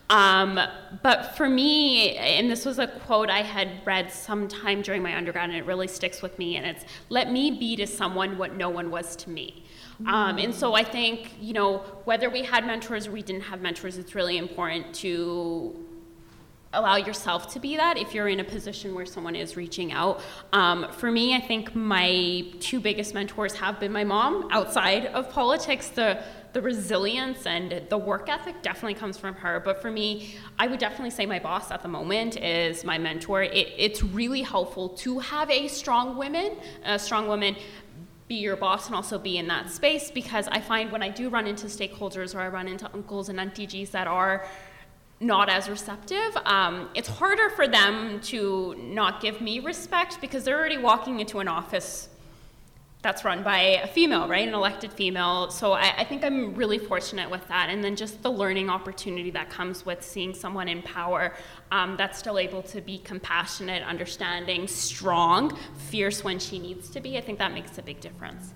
[0.10, 0.60] Um,
[1.02, 5.50] but for me, and this was a quote I had read sometime during my undergrad,
[5.50, 8.70] and it really sticks with me, and it's "Let me be to someone what no
[8.70, 9.66] one was to me."
[10.08, 13.62] Um, and so I think, you know, whether we had mentors or we didn't have
[13.62, 15.85] mentors, it's really important to
[16.76, 20.22] allow yourself to be that if you're in a position where someone is reaching out.
[20.54, 25.30] Um, for me, I think my two biggest mentors have been my mom outside of
[25.30, 25.90] politics.
[25.90, 26.24] The
[26.56, 29.60] the resilience and the work ethic definitely comes from her.
[29.60, 33.44] But for me, I would definitely say my boss at the moment is my mentor.
[33.44, 37.58] It, it's really helpful to have a strong woman, a strong woman
[38.28, 41.30] be your boss and also be in that space because I find when I do
[41.30, 44.46] run into stakeholders or I run into uncles and aunties that are
[45.20, 46.38] not as receptive.
[46.46, 51.40] Um, it's harder for them to not give me respect because they're already walking into
[51.40, 52.10] an office
[53.06, 54.48] that's run by a female, right?
[54.48, 55.52] An elected female.
[55.52, 57.70] So I, I, think I'm really fortunate with that.
[57.70, 61.36] And then just the learning opportunity that comes with seeing someone in power
[61.72, 67.16] um, that's still able to be compassionate, understanding, strong, fierce when she needs to be.
[67.16, 68.56] I think that makes a big difference.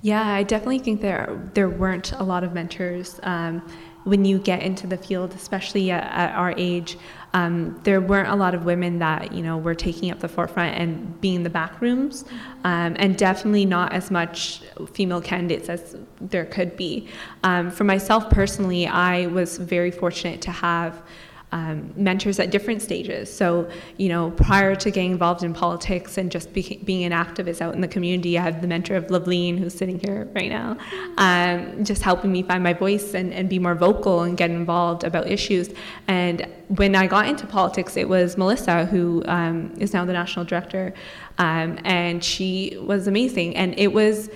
[0.00, 3.20] Yeah, I definitely think there there weren't a lot of mentors.
[3.24, 3.62] Um,
[4.06, 6.96] when you get into the field, especially at, at our age,
[7.34, 10.78] um, there weren't a lot of women that you know were taking up the forefront
[10.78, 12.24] and being in the back rooms,
[12.62, 17.08] um, and definitely not as much female candidates as there could be.
[17.42, 21.02] Um, for myself personally, I was very fortunate to have
[21.52, 23.32] um, mentors at different stages.
[23.32, 27.60] So, you know, prior to getting involved in politics and just be, being an activist
[27.60, 30.76] out in the community, I have the mentor of Loveleen, who's sitting here right now,
[31.18, 35.04] um, just helping me find my voice and, and be more vocal and get involved
[35.04, 35.70] about issues.
[36.08, 40.44] And when I got into politics, it was Melissa, who um, is now the national
[40.44, 40.94] director,
[41.38, 43.56] um, and she was amazing.
[43.56, 44.30] And it was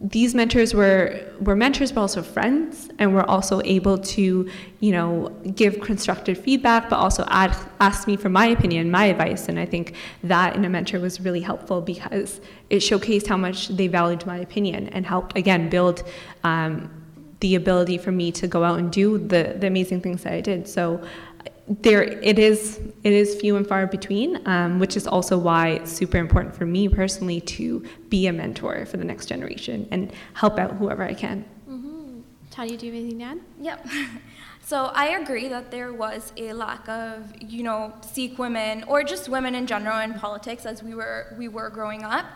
[0.00, 5.28] these mentors were were mentors but also friends and were also able to you know
[5.56, 9.48] give constructive feedback but also add, ask me for my opinion my advice.
[9.48, 13.68] And i think that in a mentor was really helpful because it showcased how much
[13.68, 16.04] they valued my opinion and helped again build
[16.44, 16.90] um,
[17.40, 20.40] the ability for me to go out and do the, the amazing things that i
[20.40, 20.66] did.
[20.66, 21.00] So
[21.68, 25.92] there it is it is few and far between um, which is also why it's
[25.92, 30.58] super important for me personally to be a mentor for the next generation and help
[30.58, 32.20] out whoever i can mm-hmm.
[32.50, 33.40] Tanya, do you have anything to add?
[33.60, 33.86] Yep.
[34.68, 39.26] So I agree that there was a lack of, you know, Sikh women or just
[39.30, 42.26] women in general in politics as we were we were growing up.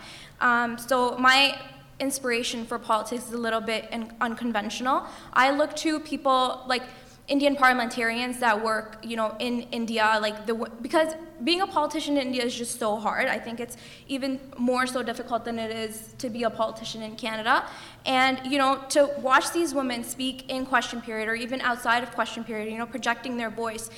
[0.40, 1.60] Um, so my
[2.00, 5.04] inspiration for politics is a little bit in, unconventional.
[5.34, 6.84] I look to people like
[7.28, 12.26] Indian parliamentarians that work, you know, in India, like the because being a politician in
[12.26, 13.28] India is just so hard.
[13.28, 13.76] I think it's
[14.08, 17.64] even more so difficult than it is to be a politician in Canada.
[18.04, 22.10] And you know, to watch these women speak in question period or even outside of
[22.10, 23.88] question period, you know, projecting their voice,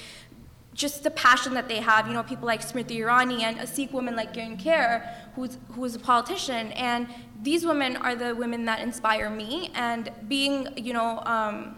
[0.74, 2.06] just the passion that they have.
[2.06, 5.02] You know, people like Smriti Irani and a Sikh woman like Kirron Kher,
[5.34, 7.08] who's who's a politician, and
[7.42, 9.70] these women are the women that inspire me.
[9.74, 11.22] And being, you know.
[11.24, 11.76] Um,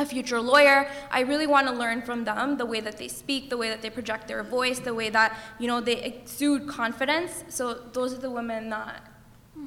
[0.00, 0.88] a future lawyer.
[1.10, 3.82] I really want to learn from them the way that they speak, the way that
[3.82, 7.44] they project their voice, the way that you know they exude confidence.
[7.48, 9.04] So those are the women that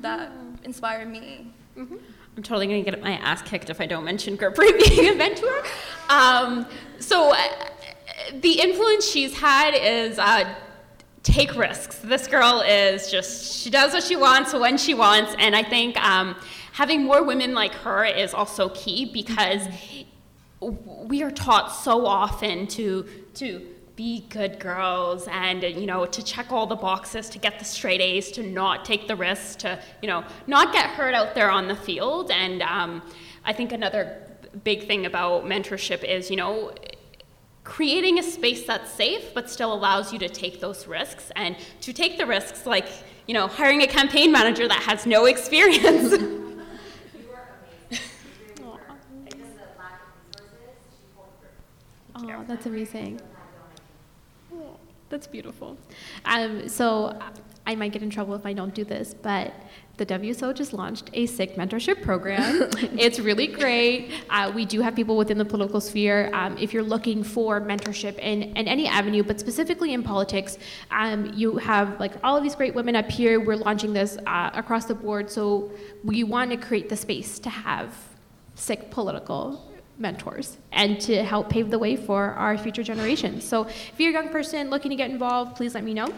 [0.01, 0.65] that mm-hmm.
[0.65, 1.51] inspire me.
[1.77, 1.97] Mm-hmm.
[2.35, 5.15] I'm totally going to get my ass kicked if I don't mention Gurpreet being a
[5.15, 5.63] mentor.
[6.09, 6.65] Um,
[6.99, 7.37] so uh,
[8.41, 10.19] the influence she's had is.
[10.19, 10.55] Uh,
[11.23, 11.99] take risks.
[11.99, 15.33] This girl is just, she does what she wants when she wants.
[15.39, 16.35] And I think um,
[16.73, 19.65] having more women like her is also key because
[21.07, 26.51] we are taught so often to to be good girls and you know to check
[26.51, 30.07] all the boxes to get the straight A's to not take the risks to you
[30.07, 32.31] know not get hurt out there on the field.
[32.31, 33.01] And um,
[33.45, 34.17] I think another
[34.63, 36.73] big thing about mentorship is you know
[37.63, 41.31] creating a space that's safe but still allows you to take those risks.
[41.35, 42.87] And to take the risks like
[43.27, 46.15] you know hiring a campaign manager that has no experience
[52.25, 53.19] Oh, that's amazing.
[55.09, 55.77] That's beautiful.
[56.25, 57.19] Um, so
[57.67, 59.53] I might get in trouble if I don't do this, but
[59.97, 62.69] the WSO just launched a Sikh mentorship program.
[62.97, 64.11] it's really great.
[64.29, 66.31] Uh, we do have people within the political sphere.
[66.33, 70.57] Um, if you're looking for mentorship in, in any avenue, but specifically in politics,
[70.89, 73.39] um, you have like all of these great women up here.
[73.39, 75.29] We're launching this uh, across the board.
[75.29, 75.71] So
[76.03, 77.93] we want to create the space to have
[78.55, 83.43] Sikh political mentors and to help pave the way for our future generations.
[83.43, 86.13] So if you're a young person looking to get involved, please let me know.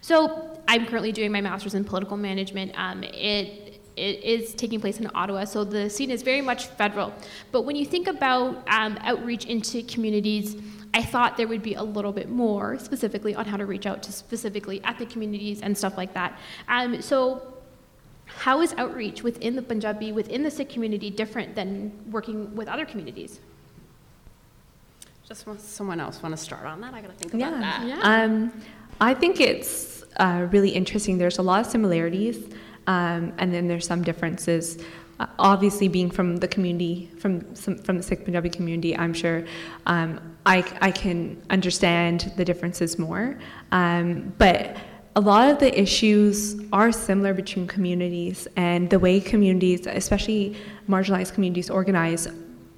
[0.00, 2.72] So I'm currently doing my master's in political management.
[2.76, 7.14] Um, it it is taking place in Ottawa, so the scene is very much federal.
[7.52, 10.56] But when you think about um, outreach into communities,
[10.92, 14.02] I thought there would be a little bit more specifically on how to reach out
[14.02, 16.38] to specifically ethnic communities and stuff like that.
[16.68, 17.53] Um, so
[18.36, 22.84] how is outreach within the Punjabi, within the Sikh community, different than working with other
[22.84, 23.40] communities?
[25.28, 26.92] Just someone else want to start on that?
[26.92, 27.60] I got to think about yeah.
[27.60, 27.86] that.
[27.86, 28.00] Yeah.
[28.00, 28.52] Um,
[29.00, 31.16] I think it's uh, really interesting.
[31.16, 32.52] There's a lot of similarities,
[32.86, 34.84] um, and then there's some differences.
[35.18, 39.44] Uh, obviously, being from the community, from some, from the Sikh Punjabi community, I'm sure
[39.86, 43.38] um, I, I can understand the differences more.
[43.72, 44.76] Um, but
[45.16, 50.56] a lot of the issues are similar between communities, and the way communities, especially
[50.88, 52.28] marginalized communities, organize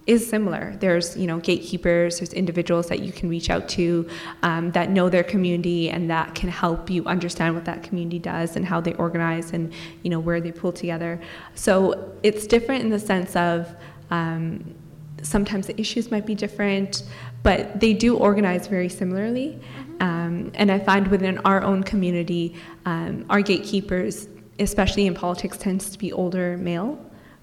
[0.06, 0.76] is similar.
[0.78, 4.08] There's you know gatekeepers, there's individuals that you can reach out to
[4.42, 8.56] um, that know their community and that can help you understand what that community does
[8.56, 9.72] and how they organize and
[10.02, 11.20] you know where they pull together.
[11.54, 13.74] So it's different in the sense of
[14.10, 14.74] um,
[15.22, 17.02] sometimes the issues might be different,
[17.42, 19.58] but they do organize very similarly.
[20.00, 22.54] Um, and I find within our own community,
[22.84, 24.28] um, our gatekeepers,
[24.58, 26.98] especially in politics, tends to be older male,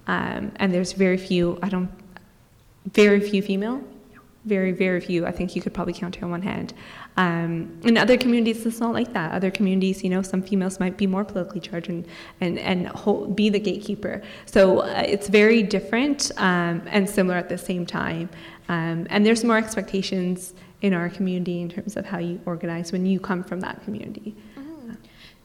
[0.06, 1.58] um, and there's very few.
[1.62, 1.90] I don't,
[2.92, 3.82] very few female,
[4.44, 5.26] very very few.
[5.26, 6.74] I think you could probably count on one hand.
[7.16, 9.32] Um, in other communities, it's not like that.
[9.32, 12.06] Other communities, you know, some females might be more politically charged and
[12.40, 14.22] and and hold, be the gatekeeper.
[14.46, 18.28] So uh, it's very different um, and similar at the same time.
[18.68, 20.54] Um, and there's more expectations
[20.84, 24.36] in our community in terms of how you organize when you come from that community.
[24.58, 24.92] Mm-hmm.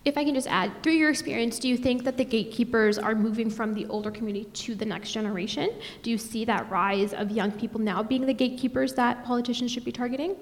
[0.03, 3.15] If I can just add, through your experience, do you think that the gatekeepers are
[3.15, 5.69] moving from the older community to the next generation?
[6.03, 9.85] Do you see that rise of young people now being the gatekeepers that politicians should
[9.85, 10.35] be targeting?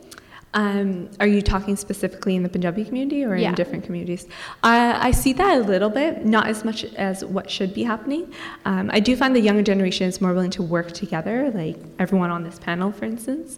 [0.62, 3.50] Um, are you talking specifically in the Punjabi community or Yeah.
[3.50, 4.24] in different communities?
[4.64, 4.78] I
[5.10, 6.80] I see that a little bit, not as much
[7.10, 8.24] as what should be happening.
[8.72, 12.32] Um, I do find the younger generation is more willing to work together, like everyone
[12.38, 13.50] on this panel, for instance,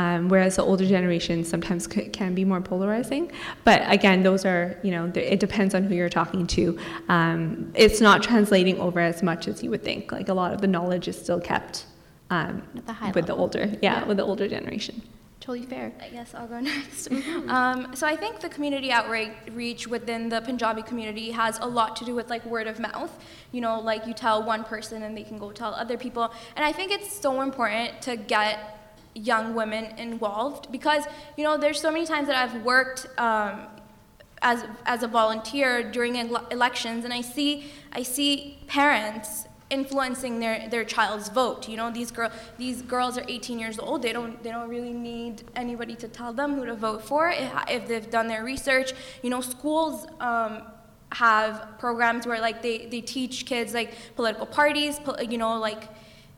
[0.00, 3.24] um, whereas the older generation sometimes c- can be more polarizing.
[3.68, 6.64] But again, those are, you know, th- it depends on who you're talking to.
[7.16, 10.02] Um, it's not translating over as much as you would think.
[10.18, 11.74] Like a lot of the knowledge is still kept
[12.30, 14.04] um, the with the older, yeah, Yeah.
[14.08, 14.96] with the older generation.
[15.44, 15.92] Totally fair.
[16.00, 17.12] I guess I'll go next.
[17.48, 22.04] Um, so I think the community outreach within the Punjabi community has a lot to
[22.06, 23.12] do with like word of mouth.
[23.52, 26.32] You know, like you tell one person and they can go tell other people.
[26.56, 31.04] And I think it's so important to get young women involved because
[31.36, 33.06] you know there's so many times that I've worked.
[33.18, 33.66] Um,
[34.42, 40.68] as, as a volunteer during ele- elections, and I see I see parents influencing their,
[40.68, 41.68] their child's vote.
[41.68, 44.02] You know, these girl these girls are 18 years old.
[44.02, 47.52] They don't they don't really need anybody to tell them who to vote for if,
[47.68, 48.92] if they've done their research.
[49.22, 50.06] You know, schools.
[50.20, 50.62] Um,
[51.12, 55.88] have programs where like they, they teach kids like political parties you know like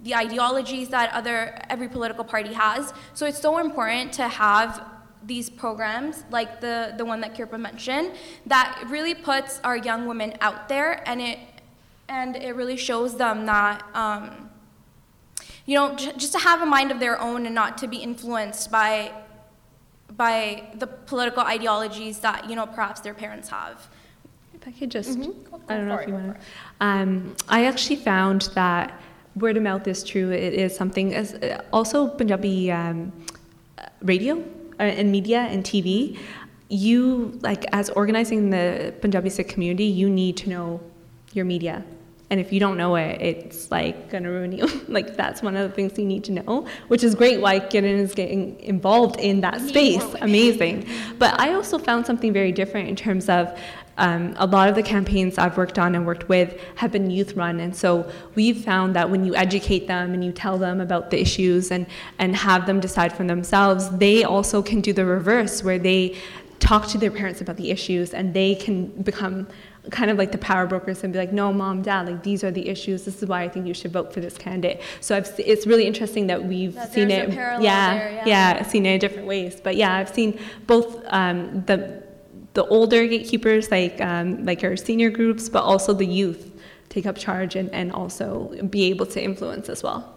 [0.03, 4.85] the ideologies that other every political party has so it's so important to have
[5.25, 8.13] these programs like the the one that Kirpa mentioned
[8.45, 11.39] that really puts our young women out there and it
[12.09, 14.51] and it really shows them that um,
[15.67, 17.97] you know j- just to have a mind of their own and not to be
[17.99, 19.13] influenced by
[20.17, 23.89] by the political ideologies that you know perhaps their parents have
[24.55, 26.41] If I could just, Go- I don't know if you want to.
[26.81, 29.01] Um, I actually found that
[29.37, 30.31] word of mouth is true.
[30.31, 33.13] It is something as uh, also Punjabi um,
[33.79, 34.39] uh, radio
[34.81, 36.19] uh, and media and TV.
[36.69, 40.81] You like as organizing the Punjabi Sikh community, you need to know
[41.35, 41.85] your media.
[42.29, 44.67] And if you don't know it, it's like gonna ruin you.
[44.89, 47.41] like that's one of the things you need to know, which is great.
[47.41, 50.05] Why Gideon is getting involved in that space.
[50.21, 50.89] Amazing.
[51.19, 53.57] But I also found something very different in terms of
[53.99, 57.35] um, a lot of the campaigns I've worked on and worked with have been youth
[57.35, 57.61] run.
[57.61, 61.21] And so we've found that when you educate them and you tell them about the
[61.21, 61.87] issues and,
[62.19, 66.17] and have them decide for themselves, they also can do the reverse where they
[66.59, 69.47] talk to their parents about the issues and they can become
[69.91, 72.51] kind of like the power brokers and be like, no, mom, dad, like these are
[72.51, 73.05] the issues.
[73.05, 74.83] This is why I think you should vote for this candidate.
[75.01, 77.31] So I've, it's really interesting that we've That seen it.
[77.33, 78.63] yeah, there, yeah.
[78.63, 79.61] seen it in different ways.
[79.63, 82.05] But yeah, I've seen both um, the
[82.55, 86.53] the older gatekeepers, like um, like our senior groups, but also the youth
[86.89, 90.16] take up charge and, and also be able to influence as well.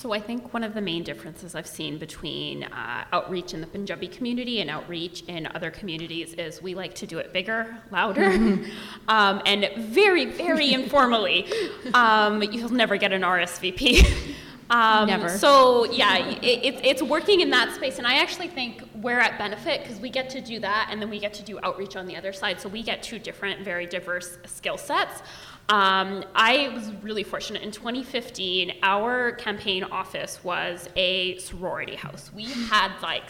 [0.00, 3.66] So I think one of the main differences I've seen between uh, outreach in the
[3.66, 8.24] Punjabi community and outreach in other communities is we like to do it bigger, louder,
[9.08, 11.46] um, and very, very informally.
[11.92, 14.36] Um, you'll never get an RSVP.
[14.70, 15.28] Um, Never.
[15.28, 19.36] So yeah, it, it's it's working in that space, and I actually think we're at
[19.36, 22.06] benefit because we get to do that, and then we get to do outreach on
[22.06, 22.60] the other side.
[22.60, 25.22] So we get two different, very diverse skill sets.
[25.68, 27.62] Um, I was really fortunate.
[27.62, 32.30] In 2015, our campaign office was a sorority house.
[32.34, 33.22] We had like,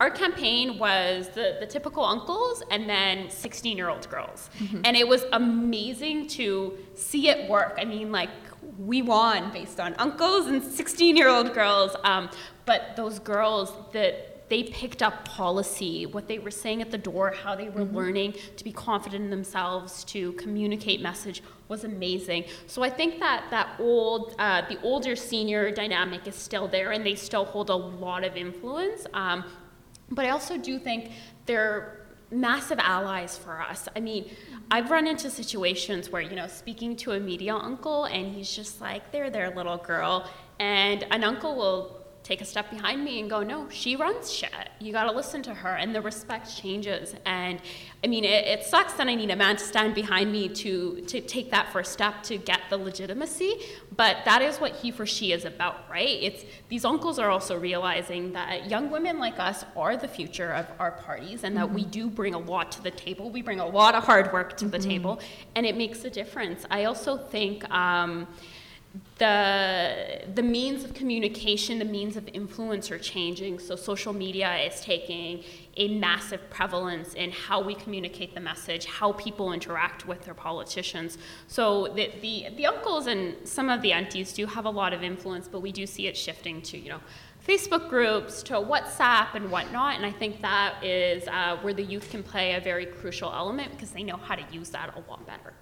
[0.00, 4.50] our campaign was the, the typical uncles and then 16 year old girls.
[4.84, 7.78] And it was amazing to see it work.
[7.80, 8.30] I mean, like,
[8.78, 11.96] we won based on uncles and 16 year old girls.
[12.04, 12.30] Um,
[12.64, 17.30] but those girls that they picked up policy, what they were saying at the door,
[17.30, 22.44] how they were learning to be confident in themselves, to communicate message was amazing.
[22.66, 27.04] So I think that that old, uh, the older senior dynamic is still there, and
[27.04, 29.06] they still hold a lot of influence.
[29.14, 29.44] Um,
[30.10, 31.12] but I also do think
[31.46, 33.88] they're massive allies for us.
[33.94, 34.30] I mean,
[34.70, 38.80] I've run into situations where, you know, speaking to a media uncle and he's just
[38.80, 40.28] like, they're their little girl.
[40.58, 44.50] And an uncle will take a step behind me and go, no, she runs shit.
[44.80, 45.76] You got to listen to her.
[45.76, 47.14] And the respect changes.
[47.26, 47.60] And
[48.02, 51.02] I mean, it, it sucks that I need a man to stand behind me to,
[51.02, 53.60] to take that first step to get the legitimacy.
[53.94, 56.08] But that is what HeForShe is about, right?
[56.08, 60.66] It's these uncles are also realizing that young women like us are the future of
[60.78, 63.30] our parties and that we do bring a lot to the table.
[63.30, 65.20] We bring a lot of hard work to the table,
[65.54, 66.64] and it makes a difference.
[66.70, 67.70] I also think.
[67.70, 68.26] Um,
[69.18, 73.58] the the means of communication, the means of influence are changing.
[73.58, 75.42] So social media is taking
[75.76, 81.18] a massive prevalence in how we communicate the message, how people interact with their politicians.
[81.48, 85.02] So the the, the uncles and some of the aunties do have a lot of
[85.02, 87.00] influence, but we do see it shifting to you know.
[87.46, 92.08] Facebook groups to WhatsApp and whatnot, and I think that is uh, where the youth
[92.10, 95.26] can play a very crucial element because they know how to use that a lot
[95.26, 95.52] better.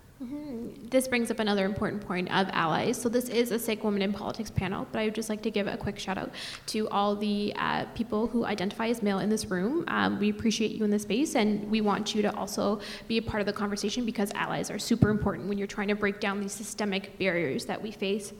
[0.89, 3.01] This brings up another important point of allies.
[3.01, 5.51] So this is a Sikh Women in Politics panel, but I would just like to
[5.51, 6.31] give a quick shout out
[6.67, 9.85] to all the uh, people who identify as male in this room.
[9.89, 13.23] Um, we appreciate you in this space, and we want you to also be a
[13.23, 16.41] part of the conversation because allies are super important when you're trying to break down
[16.41, 18.33] these systemic barriers that we face.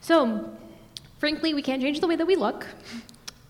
[0.00, 0.56] So,
[1.18, 2.66] frankly, we can't change the way that we look.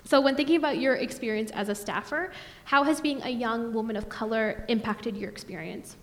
[0.05, 2.33] So, when thinking about your experience as a staffer,
[2.65, 5.97] how has being a young woman of color impacted your experience?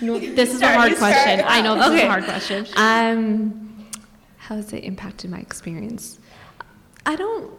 [0.00, 1.42] No, this is a hard question.
[1.46, 2.66] I know this is a hard question.
[2.76, 3.86] Um,
[4.38, 6.18] how has it impacted my experience?
[7.06, 7.52] I don't.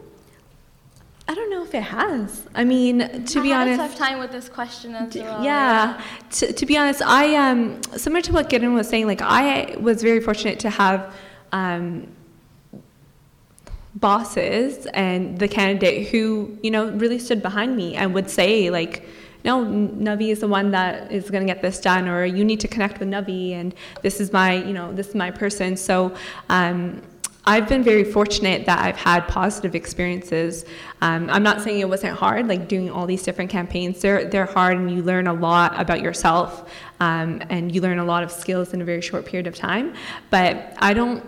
[1.28, 2.44] I don't know if it has.
[2.56, 5.20] I mean, to I be had honest, a tough time with this question as D-
[5.20, 5.44] well.
[5.44, 6.00] yeah.
[6.32, 9.06] To, to be honest, I um similar to what Gideon was saying.
[9.06, 11.14] Like I was very fortunate to have
[11.52, 12.08] um,
[13.94, 19.06] bosses and the candidate who you know really stood behind me and would say like.
[19.44, 22.60] No, Navi is the one that is going to get this done, or you need
[22.60, 25.76] to connect with Navi, and this is my, you know, this is my person.
[25.76, 26.14] So,
[26.48, 27.02] um,
[27.46, 30.66] I've been very fortunate that I've had positive experiences.
[31.00, 34.02] Um, I'm not saying it wasn't hard, like doing all these different campaigns.
[34.02, 36.70] They're, they're hard, and you learn a lot about yourself,
[37.00, 39.94] um, and you learn a lot of skills in a very short period of time.
[40.28, 41.24] But I don't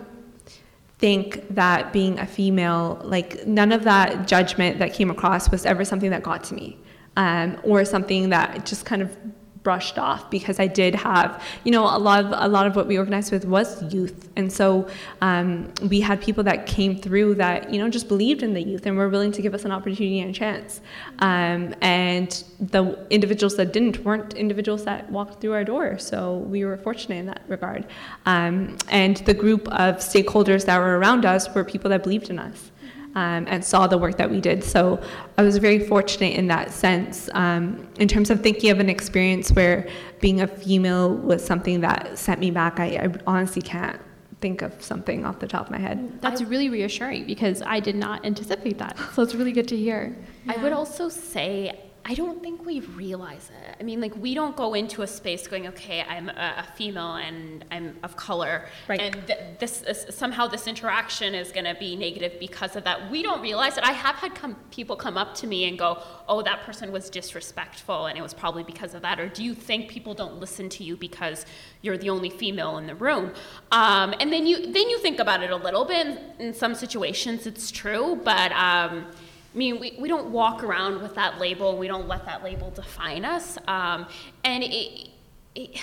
[0.99, 5.83] think that being a female, like none of that judgment that came across was ever
[5.83, 6.77] something that got to me,
[7.17, 9.15] um, or something that just kind of
[9.63, 12.85] brushed off because I did have, you know, a lot of a lot of what
[12.85, 14.87] we organized with was youth, and so
[15.21, 18.85] um, we had people that came through that you know just believed in the youth
[18.85, 20.81] and were willing to give us an opportunity and a chance.
[21.19, 26.65] Um, and the individuals that didn't weren't individuals that walked through our door, so we
[26.65, 27.85] were fortunate in that regard.
[28.25, 32.39] Um, and the group of stakeholders that were around us were people that believed in
[32.39, 32.71] us
[33.15, 34.63] um, and saw the work that we did.
[34.63, 35.01] So
[35.37, 37.29] I was very fortunate in that sense.
[37.33, 39.87] Um, in terms of thinking of an experience where
[40.19, 43.99] being a female was something that set me back, I, I honestly can't
[44.41, 46.21] think of something off the top of my head.
[46.21, 48.97] That's really reassuring because I did not anticipate that.
[49.13, 50.15] So it's really good to hear.
[50.49, 53.77] I would also say I don't think we realize it.
[53.79, 57.63] I mean, like we don't go into a space going, okay, I'm a, female and
[57.71, 58.99] I'm of color, Right.
[58.99, 63.09] and th- this is, somehow this interaction is going to be negative because of that.
[63.09, 63.85] We don't realize it.
[63.85, 67.09] I have had come, people come up to me and go, oh, that person was
[67.09, 69.19] disrespectful, and it was probably because of that.
[69.19, 71.45] Or do you think people don't listen to you because
[71.81, 73.31] you're the only female in the room?
[73.71, 76.07] Um, and then you then you think about it a little bit.
[76.07, 78.51] In, in some situations, it's true, but.
[78.51, 79.05] Um,
[79.53, 81.77] I mean, we, we don't walk around with that label.
[81.77, 83.57] We don't let that label define us.
[83.67, 84.07] Um,
[84.43, 85.09] and it,
[85.53, 85.77] it,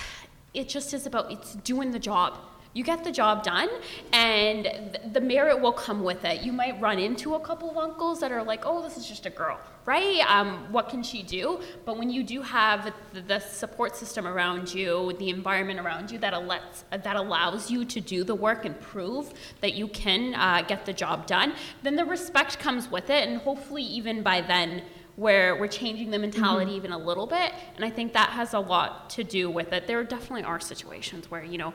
[0.54, 2.38] it just is about, it's doing the job.
[2.72, 3.68] You get the job done,
[4.12, 6.42] and th- the merit will come with it.
[6.42, 9.26] You might run into a couple of uncles that are like, oh, this is just
[9.26, 10.20] a girl, right?
[10.28, 11.60] Um, what can she do?
[11.84, 16.18] But when you do have the, the support system around you, the environment around you
[16.20, 20.62] that, lets, that allows you to do the work and prove that you can uh,
[20.62, 24.84] get the job done, then the respect comes with it, and hopefully, even by then,
[25.16, 27.52] where we're changing the mentality even a little bit.
[27.74, 29.88] And I think that has a lot to do with it.
[29.88, 31.74] There definitely are situations where, you know,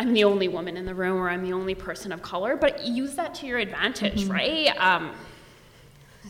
[0.00, 2.86] I'm the only woman in the room or I'm the only person of color, but
[2.86, 4.68] use that to your advantage, right?
[4.78, 5.12] Um,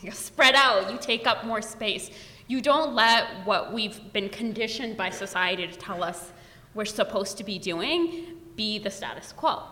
[0.03, 2.11] you spread out, you take up more space.
[2.49, 6.33] You don't let what we've been conditioned by society to tell us
[6.75, 9.63] we're supposed to be doing be the status quo.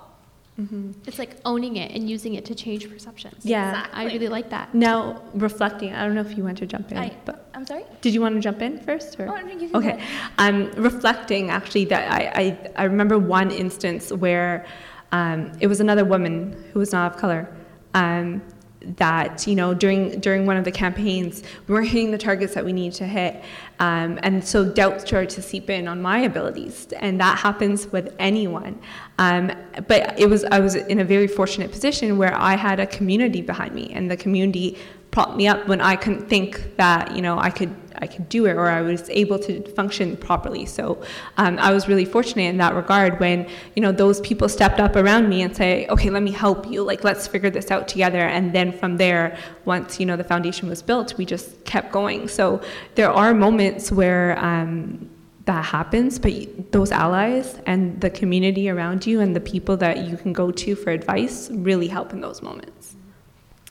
[1.06, 3.46] It's like owning it and using it to change perceptions.
[3.46, 3.86] Yeah.
[3.92, 4.74] I really like that.
[4.74, 7.84] Now, reflecting, I don't know if you want to jump in, I, but I'm sorry?
[8.00, 9.20] did you want to jump in first?
[9.20, 9.28] Or?
[9.28, 9.96] Oh, no, you can okay.
[9.96, 10.02] go
[10.38, 14.66] Um, reflecting, actually, that I, I, I remember one instance where
[15.12, 17.48] um, it was another woman who was not of color.
[17.94, 18.42] Um,
[18.80, 22.64] that you know during during one of the campaigns we weren't hitting the targets that
[22.64, 23.42] we need to hit.
[23.80, 28.14] Um, and so doubt started to seep in on my abilities and that happens with
[28.18, 28.80] anyone.
[29.18, 29.52] Um,
[29.86, 33.42] but it was i was in a very fortunate position where i had a community
[33.42, 34.78] behind me and the community
[35.10, 38.46] propped me up when i couldn't think that you know i could i could do
[38.46, 40.66] it or i was able to function properly.
[40.66, 41.02] So
[41.36, 44.96] um, i was really fortunate in that regard when you know those people stepped up
[44.96, 46.82] around me and say okay let me help you.
[46.82, 48.20] Like let's figure this out together.
[48.20, 52.28] And then from there once you know the foundation was built we just kept going.
[52.28, 52.60] So
[52.94, 55.10] there are moments where um,
[55.46, 56.32] that happens but
[56.72, 60.76] those allies and the community around you and the people that you can go to
[60.76, 62.96] for advice really help in those moments.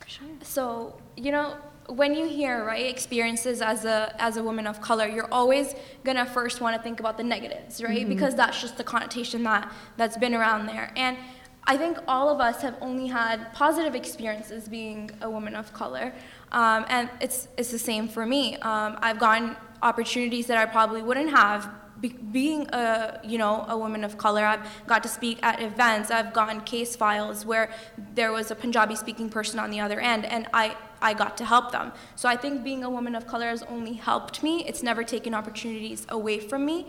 [0.07, 0.27] Sure.
[0.41, 1.57] So, you know,
[1.89, 6.25] when you hear right experiences as a as a woman of color, you're always gonna
[6.25, 8.07] first want to think about the negatives, right?
[8.07, 10.91] Because that's just the connotation that that's been around there.
[10.95, 11.17] And
[11.63, 16.13] I think all of us have only had positive experiences being a woman of color,
[16.51, 18.55] um, and it's it's the same for me.
[18.57, 21.69] Um, I've gotten opportunities that I probably wouldn't have.
[21.99, 26.11] Be- being a you know a woman of color, I've got to speak at events.
[26.11, 27.71] I've gotten case files where
[28.13, 31.45] there was a Punjabi speaking person on the other end, and I I got to
[31.45, 31.91] help them.
[32.15, 34.65] So I think being a woman of color has only helped me.
[34.65, 36.87] It's never taken opportunities away from me.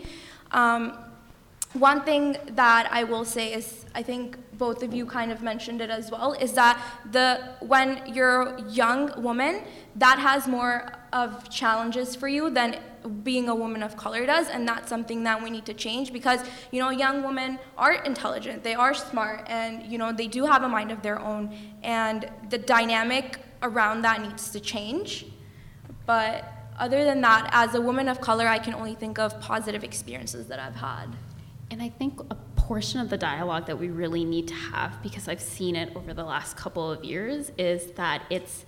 [0.51, 0.97] Um,
[1.73, 5.81] one thing that I will say is, I think both of you kind of mentioned
[5.81, 6.81] it as well, is that
[7.11, 9.61] the when you're a young woman,
[9.95, 12.79] that has more of challenges for you than
[13.23, 16.41] being a woman of color does, and that's something that we need to change because
[16.71, 20.63] you know young women are intelligent, they are smart, and you know they do have
[20.63, 25.25] a mind of their own, and the dynamic around that needs to change.
[26.05, 26.45] But
[26.77, 30.47] other than that, as a woman of color, I can only think of positive experiences
[30.47, 31.07] that I've had.
[31.71, 35.27] And I think a portion of the dialogue that we really need to have, because
[35.27, 38.65] I've seen it over the last couple of years, is that it's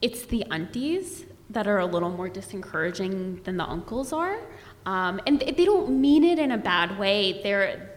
[0.00, 4.38] it's the aunties that are a little more disencouraging than the uncles are,
[4.86, 7.40] um, and they don't mean it in a bad way.
[7.42, 7.90] They're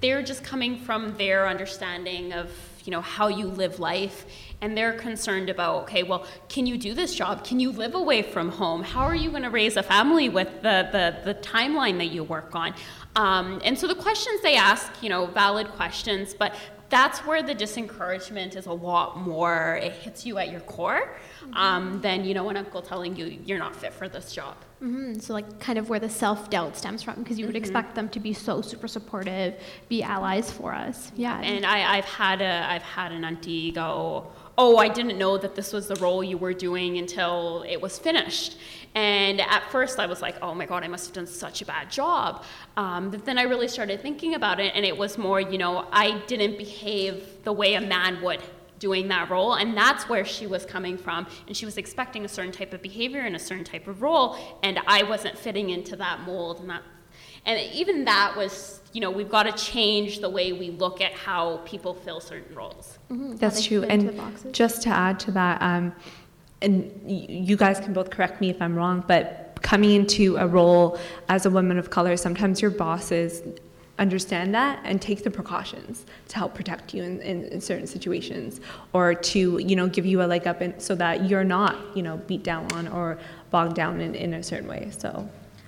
[0.00, 2.50] they're just coming from their understanding of
[2.84, 4.24] you know how you live life.
[4.62, 7.44] And they're concerned about okay well can you do this job?
[7.44, 8.82] Can you live away from home?
[8.82, 12.24] How are you going to raise a family with the, the, the timeline that you
[12.24, 12.74] work on?
[13.16, 16.54] Um, and so the questions they ask, you know, valid questions, but
[16.88, 21.16] that's where the disencouragement is a lot more, it hits you at your core
[21.54, 24.56] um, than, you know, an uncle telling you you're not fit for this job.
[24.82, 25.18] Mm-hmm.
[25.18, 27.64] So, like, kind of where the self doubt stems from, because you would mm-hmm.
[27.64, 29.54] expect them to be so super supportive,
[29.88, 31.12] be allies for us.
[31.16, 31.40] Yeah.
[31.40, 35.54] And I, I've had a, I've had an auntie go, oh, I didn't know that
[35.54, 38.56] this was the role you were doing until it was finished.
[38.94, 41.66] And at first, I was like, oh my God, I must have done such a
[41.66, 42.44] bad job.
[42.78, 45.86] Um, but then I really started thinking about it, and it was more, you know,
[45.92, 48.40] I didn't behave the way a man would
[48.78, 52.28] doing that role and that's where she was coming from and she was expecting a
[52.28, 55.96] certain type of behavior and a certain type of role and i wasn't fitting into
[55.96, 56.82] that mold and that
[57.46, 61.12] and even that was you know we've got to change the way we look at
[61.12, 62.98] how people fill certain roles.
[63.10, 63.36] Mm-hmm.
[63.36, 63.82] that's true.
[63.82, 64.02] and
[64.52, 65.94] just to add to that um,
[66.62, 70.98] and you guys can both correct me if I'm wrong, but coming into a role
[71.28, 73.42] as a woman of color, sometimes your bosses
[73.98, 78.60] understand that and take the precautions to help protect you in, in, in, certain situations
[78.92, 82.02] or to you know give you a leg up in, so that you're not you
[82.02, 83.18] know beat down on or
[83.50, 85.26] bogged down in, in a certain way so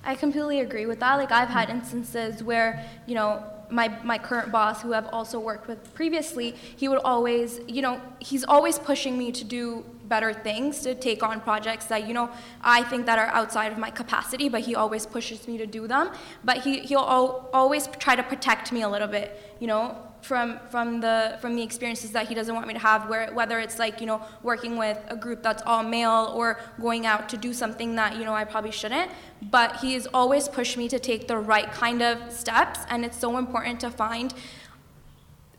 [0.09, 1.15] i completely agree with that.
[1.23, 2.71] Like i've had instances where
[3.07, 3.31] you know
[3.71, 8.01] my, my current boss who i've also worked with previously he would always you know
[8.19, 12.31] he's always pushing me to do better things to take on projects that you know
[12.63, 15.87] I think that are outside of my capacity but he always pushes me to do
[15.87, 16.11] them.
[16.43, 20.59] But he he'll al- always try to protect me a little bit you know from
[20.71, 23.79] from the from the experiences that he doesn't want me to have where whether it's
[23.79, 27.53] like you know working with a group that's all male or going out to do
[27.53, 29.11] something that you know I probably shouldn't
[29.43, 33.39] but he's always pushed me to take the right kind of steps and it's so
[33.39, 34.35] important to find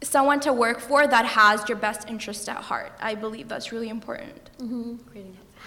[0.02, 2.92] someone to work for that has your best interest at heart.
[3.00, 4.50] I believe that's really important.
[4.60, 4.96] Mm-hmm.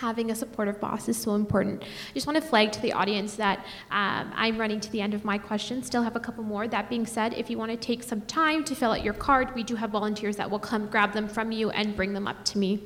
[0.02, 1.84] Having a supportive boss is so important.
[1.84, 3.60] I just want to flag to the audience that
[3.92, 5.86] um, I'm running to the end of my questions.
[5.86, 6.66] Still have a couple more.
[6.66, 9.54] That being said, if you want to take some time to fill out your card,
[9.54, 12.44] we do have volunteers that will come grab them from you and bring them up
[12.46, 12.82] to me.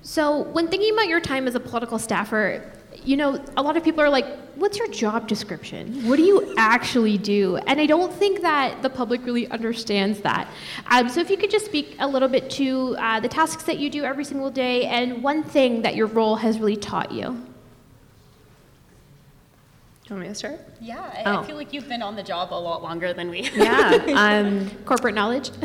[0.00, 2.72] So, when thinking about your time as a political staffer,
[3.04, 4.26] you know, a lot of people are like,
[4.56, 6.06] what's your job description?
[6.06, 7.56] What do you actually do?
[7.56, 10.48] And I don't think that the public really understands that.
[10.86, 13.78] Um, so, if you could just speak a little bit to uh, the tasks that
[13.78, 17.46] you do every single day and one thing that your role has really taught you.
[20.10, 20.60] Do you want me to start?
[20.80, 21.40] Yeah, I, oh.
[21.40, 23.48] I, feel like you've been on the job a lot longer than we.
[23.54, 25.50] Yeah, um, corporate knowledge.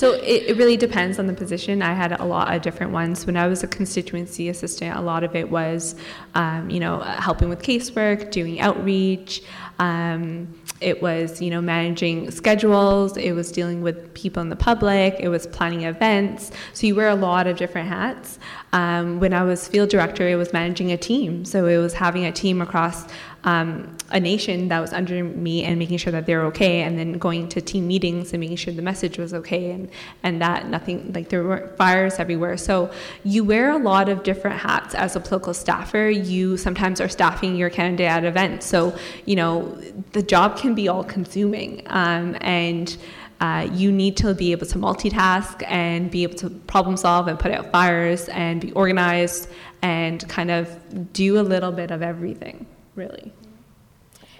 [0.00, 1.82] so it, it, really depends on the position.
[1.82, 3.26] I had a lot of different ones.
[3.26, 5.94] When I was a constituency assistant, a lot of it was,
[6.34, 9.42] um, you know, helping with casework, doing outreach.
[9.78, 13.18] Um, it was, you know, managing schedules.
[13.18, 15.16] It was dealing with people in the public.
[15.20, 16.50] It was planning events.
[16.72, 18.38] So you wear a lot of different hats.
[18.72, 21.44] Um, when I was field director, it was managing a team.
[21.44, 23.04] So it was having a team across
[23.44, 27.14] um, a nation that was under me and making sure that they're okay, and then
[27.14, 29.88] going to team meetings and making sure the message was okay, and
[30.22, 32.56] and that nothing like there weren't fires everywhere.
[32.56, 32.90] So
[33.24, 36.10] you wear a lot of different hats as a political staffer.
[36.10, 39.70] You sometimes are staffing your candidate at events, so you know
[40.12, 42.96] the job can be all consuming, um, and.
[43.42, 47.38] Uh, you need to be able to multitask and be able to problem solve and
[47.38, 49.48] put out fires and be organized
[49.80, 50.68] and kind of
[51.14, 52.66] do a little bit of everything
[53.00, 53.32] really.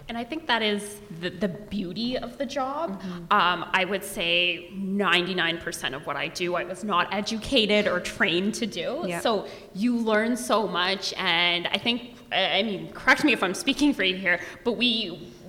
[0.09, 0.83] and I think that is
[1.21, 3.01] the, the beauty of the job.
[3.31, 8.55] Um, I would say 99% of what I do, I was not educated or trained
[8.57, 8.89] to do.
[9.07, 9.21] Yeah.
[9.21, 11.99] So you learn so much, and I think,
[12.33, 14.91] I I mean, correct me if I'm speaking for you here, but we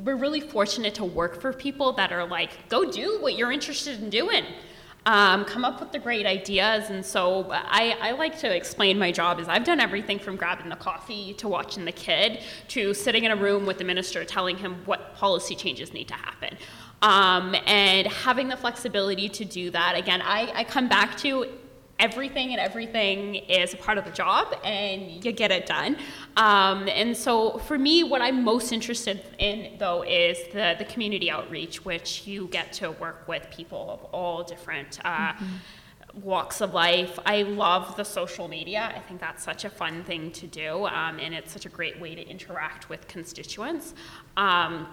[0.05, 4.01] we're really fortunate to work for people that are like, go do what you're interested
[4.01, 4.45] in doing.
[5.07, 9.11] Um, come up with the great ideas, and so I, I like to explain my
[9.11, 13.23] job is I've done everything from grabbing the coffee to watching the kid to sitting
[13.23, 16.55] in a room with the minister telling him what policy changes need to happen.
[17.01, 21.47] Um, and having the flexibility to do that, again, I, I come back to
[22.01, 25.95] everything and everything is a part of the job and you get it done.
[26.35, 31.29] Um, and so for me, what I'm most interested in though is the, the community
[31.31, 35.33] outreach, which you get to work with people of all different uh,
[36.13, 37.17] walks of life.
[37.25, 38.91] I love the social media.
[38.95, 41.99] I think that's such a fun thing to do, um, and it's such a great
[41.99, 43.93] way to interact with constituents.
[44.35, 44.87] Um,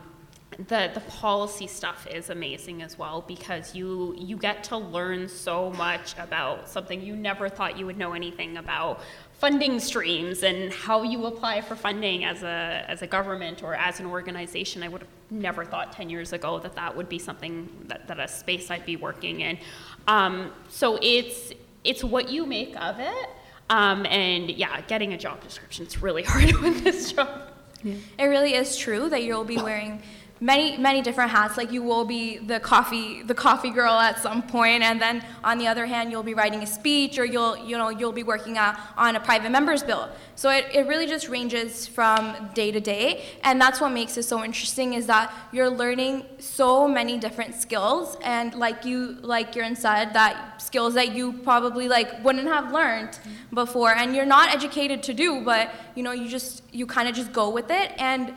[0.57, 5.71] the the policy stuff is amazing as well because you you get to learn so
[5.73, 9.01] much about something you never thought you would know anything about
[9.35, 14.01] funding streams and how you apply for funding as a as a government or as
[14.01, 14.83] an organization.
[14.83, 18.19] I would have never thought 10 years ago that that would be something that, that
[18.19, 19.59] a space i'd be working in.
[20.07, 21.53] Um, so it's
[21.85, 23.29] it's what you make of it.
[23.71, 27.43] Um, and yeah getting a job description it's really hard with this job.
[27.85, 30.03] It really is true that you'll be wearing
[30.41, 31.57] many many different hats.
[31.57, 35.59] Like you will be the coffee the coffee girl at some point and then on
[35.59, 38.59] the other hand you'll be writing a speech or you'll you know you'll be working
[38.59, 40.09] on, a private members bill.
[40.37, 44.25] So it, it really just ranges from day to day and that's what makes it
[44.25, 49.75] so interesting is that you're learning so many different skills and like you like Kieran
[49.77, 53.19] said that skills that you probably like wouldn't have learned
[53.53, 53.95] before.
[53.95, 57.33] And you're not educated to do but you know you just you kind of just
[57.33, 57.93] go with it.
[57.99, 58.35] And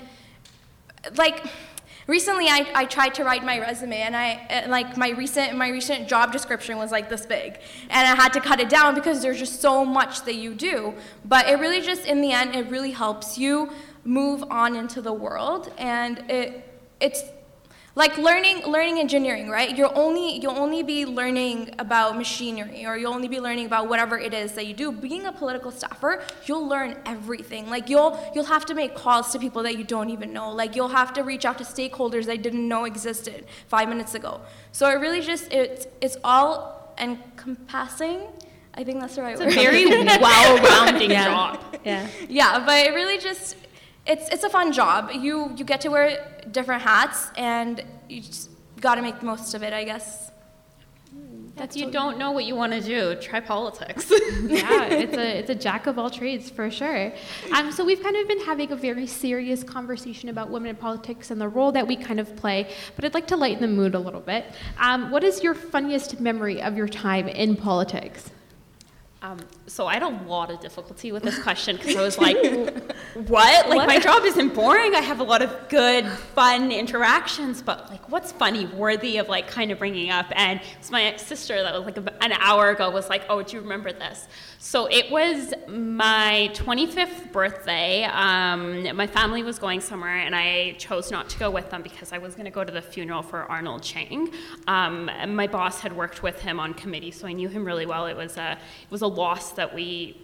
[1.16, 1.45] like
[2.08, 5.70] recently I, I tried to write my resume and i and, like my recent my
[5.70, 7.60] recent job description was like this big.
[7.89, 10.93] And i had to cut it down because there's just so much that you do.
[11.26, 13.72] But it really just in the end it really helps you
[14.04, 15.72] move on into the world.
[15.78, 16.68] And it
[16.99, 17.24] it's
[17.94, 19.76] like learning learning engineering right?
[19.78, 24.18] You'll only you'll only be learning about machinery or you'll only be learning about whatever
[24.18, 24.92] it is that you do.
[24.94, 27.70] Being a political staffer you'll learn everything.
[27.70, 30.52] Like you'll you'll have to make calls to people that you don't even know.
[30.52, 34.39] Like you'll have to reach out to stakeholders that didn't know existed five minutes ago.
[34.72, 38.22] So it really just it's it's all encompassing.
[38.74, 39.54] I think that's the right it's a word.
[39.54, 39.86] very
[40.22, 41.26] well-rounding Yeah.
[41.26, 41.60] job.
[41.84, 42.08] Yeah.
[42.30, 43.58] yeah, but it really just
[44.12, 45.12] it's it's a fun job.
[45.14, 46.07] You you get to wear
[46.51, 48.49] different hats and you just
[48.80, 50.32] got to make the most of it, I guess.
[51.57, 54.09] If you don't know what you want to do, try politics.
[54.43, 57.14] yeah, it's a it's a jack of all trades for sure.
[57.53, 61.30] Um, so we've kind of been having a very serious conversation about women in politics
[61.30, 62.74] and the role that we kind of play.
[62.95, 64.45] But I'd like to lighten the mood a little bit.
[64.80, 68.32] Um, what is your funniest memory of your time in politics?
[69.22, 69.38] Um,
[69.72, 72.36] so I had a lot of difficulty with this question because I was like,
[73.28, 73.69] what?
[73.69, 74.95] Like my job isn't boring.
[74.95, 79.47] I have a lot of good, fun interactions, but like, what's funny, worthy of like
[79.47, 80.26] kind of bringing up?
[80.36, 83.61] And it's my sister that was like an hour ago was like, oh, do you
[83.61, 84.28] remember this?
[84.63, 88.03] So it was my 25th birthday.
[88.03, 92.11] Um, my family was going somewhere, and I chose not to go with them because
[92.13, 94.30] I was going to go to the funeral for Arnold Chan.
[94.67, 98.05] Um, my boss had worked with him on committee, so I knew him really well.
[98.05, 100.18] It was a it was a loss that we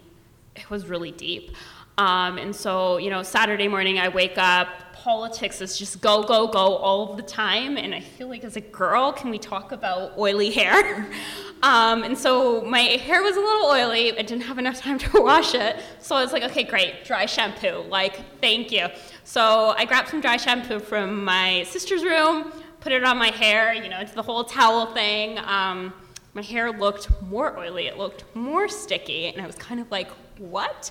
[0.56, 1.54] it was really deep.
[1.96, 6.48] Um, and so, you know, Saturday morning I wake up, politics is just go, go,
[6.48, 7.76] go all the time.
[7.76, 11.08] And I feel like as a girl, can we talk about oily hair?
[11.62, 14.10] um, and so my hair was a little oily.
[14.18, 15.76] I didn't have enough time to wash it.
[16.00, 17.84] So I was like, okay, great, dry shampoo.
[17.88, 18.88] Like, thank you.
[19.22, 23.72] So I grabbed some dry shampoo from my sister's room, put it on my hair,
[23.72, 25.38] you know, it's the whole towel thing.
[25.38, 25.92] Um,
[26.34, 30.10] my hair looked more oily, it looked more sticky, and I was kind of like,
[30.38, 30.90] what?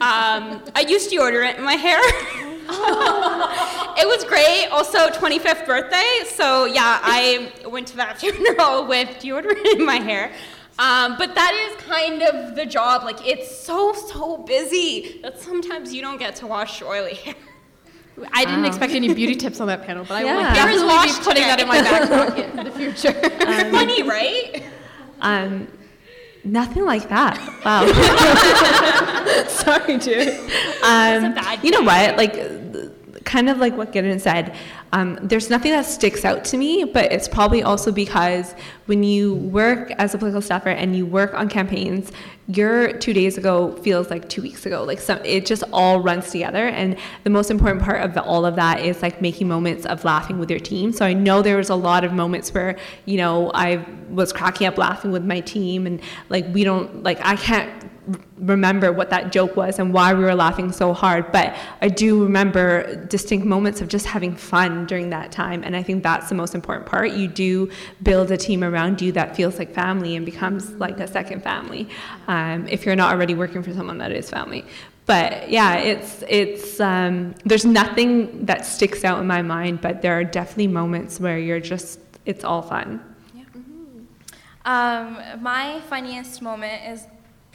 [0.00, 1.98] Um, I used deodorant in my hair.
[3.98, 4.66] it was great.
[4.70, 6.24] Also, 25th birthday.
[6.26, 10.32] So, yeah, I went to that funeral with deodorant in my hair.
[10.78, 13.04] Um, but that is kind of the job.
[13.04, 17.34] Like, it's so, so busy that sometimes you don't get to wash your oily hair.
[18.32, 20.54] I didn't expect any beauty tips on that panel, but I will Yeah.
[20.54, 23.12] Hair definitely be washed putting that in my back pocket in the future.
[23.70, 24.64] Funny, right?
[25.20, 25.68] Um,
[26.44, 27.38] nothing like that.
[27.64, 27.86] Wow.
[29.48, 30.28] Sorry, dude.
[30.82, 32.16] Um, bad you know what?
[32.16, 34.54] Like, kind of like what Gideon said,
[34.92, 38.54] um, there's nothing that sticks out to me, but it's probably also because
[38.86, 42.12] when you work as a political staffer and you work on campaigns,
[42.48, 44.84] your two days ago feels like two weeks ago.
[44.84, 46.68] Like some, it just all runs together.
[46.68, 50.04] And the most important part of the, all of that is like making moments of
[50.04, 50.92] laughing with your team.
[50.92, 54.68] So I know there was a lot of moments where, you know, I was cracking
[54.68, 57.85] up laughing with my team and like we don't, like I can't
[58.38, 62.22] remember what that joke was and why we were laughing so hard, but I do
[62.22, 65.64] remember distinct moments of just having fun during that time.
[65.64, 67.12] And I think that's the most important part.
[67.12, 67.70] You do
[68.02, 71.88] build a team around you that feels like family and becomes like a second family
[72.28, 74.64] um, if you're not already working for someone that is family.
[75.06, 80.18] But yeah, it's it's um, there's nothing that sticks out in my mind, but there
[80.18, 83.00] are definitely moments where you're just it's all fun.
[84.66, 87.06] Um, my funniest moment is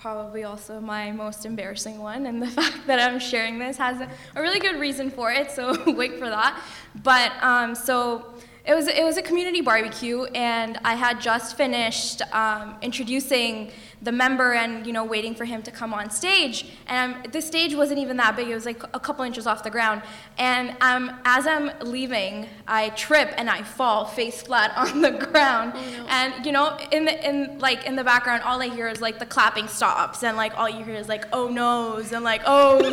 [0.01, 4.41] probably also my most embarrassing one, and the fact that I'm sharing this has a,
[4.41, 5.51] really good reason for it.
[5.51, 6.59] So wait for that.
[7.03, 8.33] But um, so
[8.65, 13.71] it was it was a community barbecue, and I had just finished um, introducing
[14.01, 16.65] the member and you know waiting for him to come on stage.
[16.87, 18.47] And um, the stage wasn't even that big.
[18.47, 20.01] It was like a couple inches off the ground.
[20.37, 25.73] And um, as i'm leaving i trip and i fall face flat on the ground.
[25.75, 26.07] Oh, no.
[26.09, 29.19] and you know in the in like in the background all i hear is like
[29.19, 30.23] the clapping stops.
[30.23, 32.79] And like all you hear is like oh no's and like oh.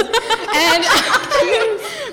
[0.51, 0.85] And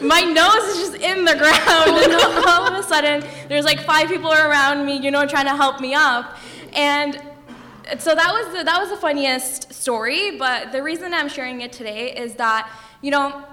[0.07, 1.61] my nose is just in the ground.
[1.67, 5.45] Oh, and all of a sudden there's like five people around me you know trying
[5.45, 6.37] to help me up.
[6.73, 7.21] And
[7.99, 10.38] so that was the, that was the funniest story.
[10.38, 12.69] But the reason I'm sharing it today is that
[13.01, 13.43] you know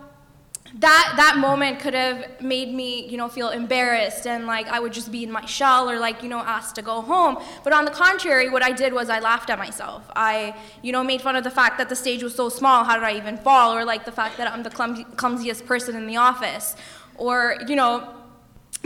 [0.78, 4.92] that that moment could have made me you know feel embarrassed and like I would
[4.92, 7.42] just be in my shell or like you know asked to go home.
[7.62, 10.10] But on the contrary, what I did was I laughed at myself.
[10.16, 12.84] I you know made fun of the fact that the stage was so small.
[12.84, 13.76] How did I even fall?
[13.76, 16.74] Or like the fact that I'm the clumsy, clumsiest person in the office.
[17.16, 18.21] Or you know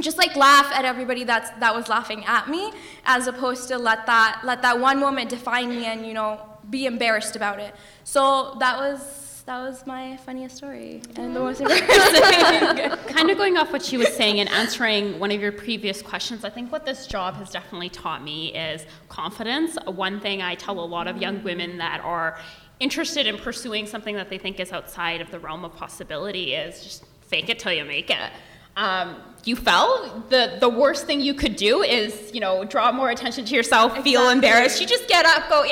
[0.01, 2.73] just like laugh at everybody that's that was laughing at me
[3.05, 6.87] as opposed to let that let that one moment define me and you know be
[6.87, 7.75] embarrassed about it.
[8.05, 11.01] So that was that was my funniest story.
[11.15, 12.91] And the most embarrassing.
[13.15, 16.45] Kind of going off what she was saying and answering one of your previous questions
[16.45, 19.79] i think what this job has definitely taught me is confidence.
[19.87, 22.39] One thing i tell a lot of young women that are
[22.81, 26.83] interested in pursuing something that they think is outside of the realm of possibility is
[26.83, 28.31] just fake it till you make it
[28.77, 33.11] um, you fell, the, the worst thing you could do is, you know, draw more
[33.11, 34.13] attention to yourself, exactly.
[34.13, 34.81] feel embarrassed.
[34.81, 35.65] You just get up, go,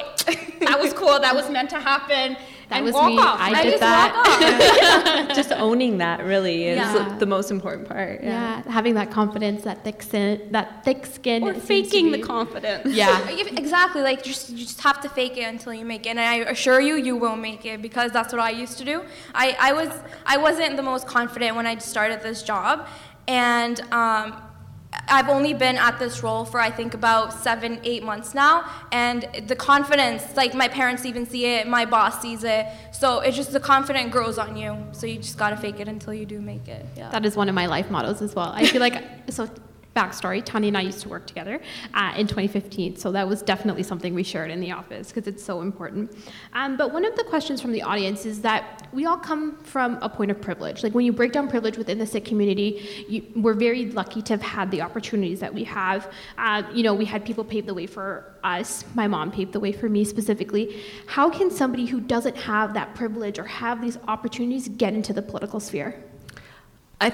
[0.61, 2.37] that was cool, that was meant to happen.
[2.69, 3.19] That was me.
[3.19, 3.41] Off.
[3.41, 5.33] I, I did that.
[5.35, 7.17] just owning that really is yeah.
[7.19, 8.23] the most important part.
[8.23, 8.63] Yeah.
[8.65, 8.73] yeah.
[8.73, 12.95] having that confidence, that thick skin, that thick skin, or faking the confidence.
[12.95, 14.03] Yeah, exactly.
[14.03, 16.11] Like just you just have to fake it until you make it.
[16.11, 19.03] And I assure you, you will make it because that's what I used to do.
[19.35, 19.91] I, I was
[20.27, 22.89] I wasn't the most confident when I started this job,
[23.27, 24.43] and um,
[25.09, 29.29] I've only been at this role for I think about seven, eight months now, and
[29.47, 33.53] the confidence, like my parents even see it, my boss sees it, so it's just
[33.53, 34.77] the confidence grows on you.
[34.93, 36.85] So you just gotta fake it until you do make it.
[36.97, 37.11] Yeah.
[37.11, 38.53] That is one of my life mottos as well.
[38.55, 39.49] I feel like so
[39.95, 41.61] backstory Tanya and I used to work together
[41.95, 45.43] uh, in 2015, so that was definitely something we shared in the office because it's
[45.43, 46.17] so important.
[46.53, 49.99] Um, but one of the questions from the audience is that we all come from
[50.03, 50.83] a point of privilege.
[50.83, 54.33] Like when you break down privilege within the Sikh community, you, we're very lucky to
[54.33, 56.13] have had the opportunities that we have.
[56.39, 58.85] Uh, you know, we had people pave the way for us.
[58.95, 60.83] My mom paved the way for me specifically.
[61.07, 65.23] How can somebody who doesn't have that privilege or have these opportunities get into the
[65.23, 66.03] political sphere?
[67.01, 67.13] I,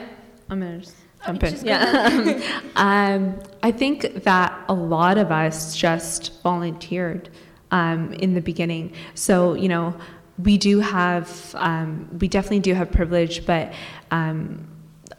[0.49, 0.83] I'm gonna
[1.27, 1.65] jump in.
[1.65, 2.61] Yeah.
[2.77, 7.29] um, I think that a lot of us just volunteered
[7.71, 8.93] um, in the beginning.
[9.15, 9.95] So, you know,
[10.39, 13.73] we do have, um, we definitely do have privilege, but
[14.11, 14.67] um,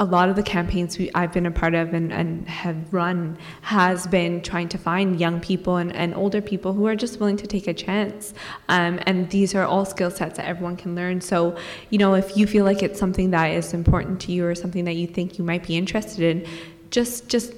[0.02, 3.38] a lot of the campaigns we, I've been a part of and, and have run
[3.62, 7.38] has been trying to find young people and, and older people who are just willing
[7.38, 8.34] to take a chance.
[8.68, 11.22] Um, and these are all skill sets that everyone can learn.
[11.22, 11.56] So,
[11.92, 14.86] you know, if you feel like it's something that is important to you or something
[14.86, 16.48] that you think you might be interested in,
[16.90, 17.54] just just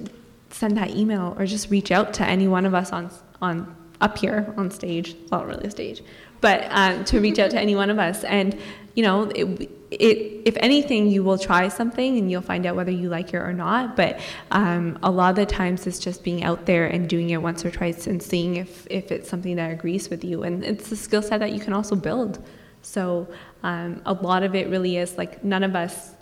[0.50, 4.18] send that email or just reach out to any one of us on on up
[4.18, 5.16] here on stage.
[5.30, 6.02] Well, really a stage,
[6.44, 8.54] but um, to reach out to any one of us and
[8.94, 9.46] you know, it,
[9.90, 13.38] it, if anything, you will try something and you'll find out whether you like it
[13.38, 13.96] or not.
[13.96, 14.20] But
[14.50, 17.64] um, a lot of the times, it's just being out there and doing it once
[17.64, 20.42] or twice and seeing if, if it's something that agrees with you.
[20.42, 22.44] And it's a skill set that you can also build.
[22.82, 23.26] So
[23.62, 26.12] um, a lot of it really is like none of us.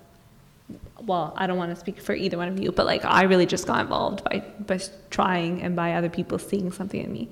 [1.03, 3.47] Well, I don't want to speak for either one of you, but like I really
[3.47, 7.29] just got involved by by trying and by other people seeing something in me.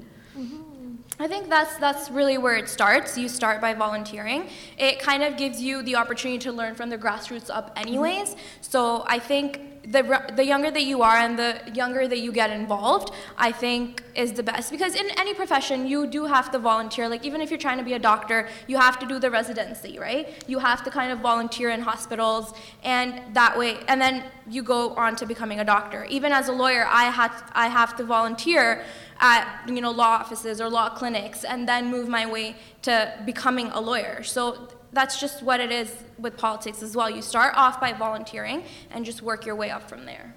[1.21, 3.19] I think that's that's really where it starts.
[3.19, 4.49] You start by volunteering.
[4.79, 8.37] It kind of gives you the opportunity to learn from the grassroots up anyways.
[8.63, 9.61] So I think
[9.91, 14.03] the, the younger that you are and the younger that you get involved, I think
[14.15, 14.71] is the best.
[14.71, 17.09] Because in any profession, you do have to volunteer.
[17.09, 19.99] Like, even if you're trying to be a doctor, you have to do the residency,
[19.99, 20.45] right?
[20.47, 24.95] You have to kind of volunteer in hospitals, and that way, and then you go
[24.95, 26.05] on to becoming a doctor.
[26.05, 28.85] Even as a lawyer, I, had, I have to volunteer
[29.21, 33.67] at you know law offices or law clinics and then move my way to becoming
[33.73, 37.09] a lawyer so that's just what it is with politics as well.
[37.09, 40.35] You start off by volunteering and just work your way up from there.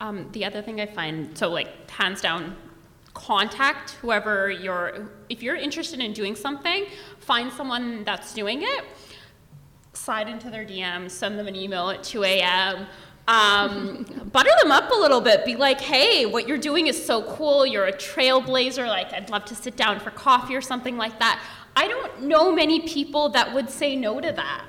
[0.00, 2.56] Um, the other thing I find, so like hands down,
[3.14, 6.86] contact whoever you're, if you're interested in doing something,
[7.18, 8.84] find someone that's doing it,
[9.92, 12.86] slide into their DMs, send them an email at 2 a.m.
[13.28, 15.44] Um, butter them up a little bit.
[15.44, 17.64] Be like, hey, what you're doing is so cool.
[17.66, 18.86] You're a trailblazer.
[18.86, 21.40] Like, I'd love to sit down for coffee or something like that.
[21.76, 24.64] I don't know many people that would say no to that.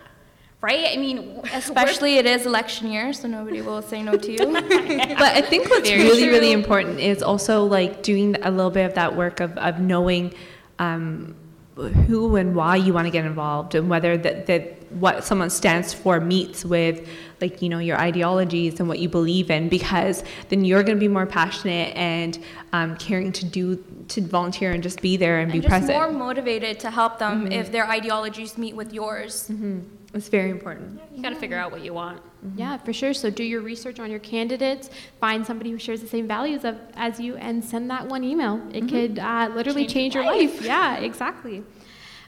[0.62, 0.88] Right?
[0.93, 4.38] I mean, especially it is election year, so nobody will say no to you.
[4.54, 6.32] but I think what's Very really, true.
[6.32, 10.34] really important is also like doing a little bit of that work of, of knowing
[10.80, 11.36] um,
[11.76, 15.93] who and why you want to get involved and whether that, that what someone stands
[15.93, 17.08] for meets with
[17.44, 21.00] like you know your ideologies and what you believe in because then you're going to
[21.00, 22.39] be more passionate and
[22.72, 23.76] um, caring to do
[24.08, 27.44] to volunteer and just be there and, and be present more motivated to help them
[27.44, 27.52] mm-hmm.
[27.52, 29.82] if their ideologies meet with yours mm-hmm.
[30.14, 32.58] it's very important you got to figure out what you want mm-hmm.
[32.58, 34.89] yeah for sure so do your research on your candidates
[35.20, 38.56] find somebody who shares the same values of, as you and send that one email
[38.72, 38.88] it mm-hmm.
[38.88, 40.56] could uh, literally change, change your life.
[40.56, 41.62] life yeah exactly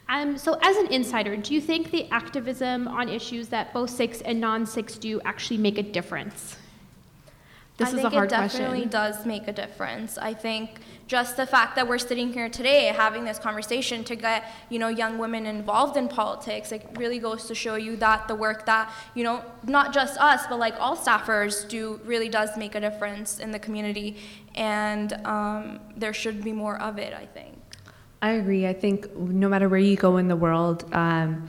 [0.08, 4.22] um, so, as an insider, do you think the activism on issues that both Sikhs
[4.22, 6.58] and non Sikhs do actually make a difference?
[7.78, 8.90] This I is think a hard it definitely question.
[8.90, 10.18] does make a difference.
[10.18, 14.46] I think just the fact that we're sitting here today having this conversation to get
[14.70, 18.36] you know young women involved in politics, it really goes to show you that the
[18.36, 22.76] work that you know not just us but like all staffers do really does make
[22.76, 24.18] a difference in the community,
[24.54, 27.14] and um, there should be more of it.
[27.14, 27.55] I think.
[28.26, 28.66] I agree.
[28.66, 31.48] I think no matter where you go in the world, um,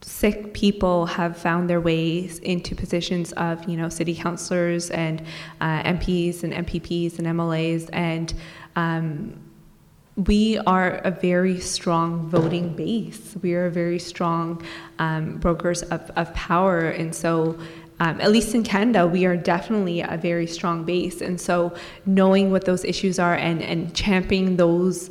[0.00, 5.22] Sikh people have found their ways into positions of, you know, city councillors and
[5.60, 8.34] uh, MPs and MPPs and MLAs, and
[8.74, 9.38] um,
[10.16, 13.36] we are a very strong voting base.
[13.40, 14.66] We are very strong
[14.98, 17.56] um, brokers of, of power, and so.
[18.02, 21.20] Um, at least in Canada, we are definitely a very strong base.
[21.20, 21.74] And so,
[22.06, 25.10] knowing what those issues are and, and championing those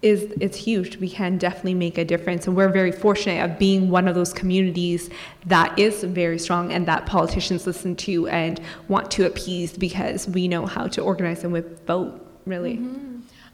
[0.00, 0.96] is it's huge.
[0.98, 4.32] We can definitely make a difference, and we're very fortunate of being one of those
[4.32, 5.10] communities
[5.46, 10.46] that is very strong and that politicians listen to and want to appease because we
[10.46, 12.24] know how to organize them with vote.
[12.46, 12.76] Really.
[12.76, 13.08] Mm-hmm.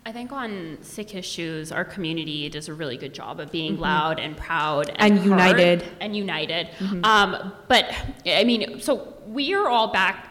[0.06, 3.82] I think on Sikh issues, our community does a really good job of being mm-hmm.
[3.82, 6.66] loud and proud and, and united and united.
[6.78, 7.04] Mm-hmm.
[7.04, 7.86] Um, but
[8.26, 10.30] I mean, so we are all back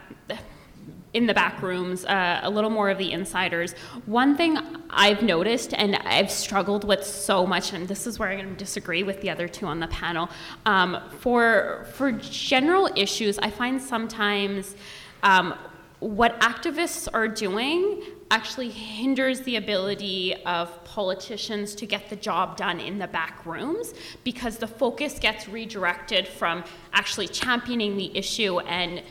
[1.14, 3.74] in the back rooms, uh, a little more of the insiders.
[4.05, 4.57] One thing
[4.89, 8.55] I've noticed and I've struggled with so much, and this is where I'm going to
[8.55, 10.30] disagree with the other two on the panel.
[10.66, 14.76] Um, for for general issues, I find sometimes
[15.22, 15.53] um,
[15.99, 22.80] what activists are doing actually hinders the ability of politicians to get the job done
[22.80, 23.93] in the back rooms
[24.24, 29.01] because the focus gets redirected from actually championing the issue and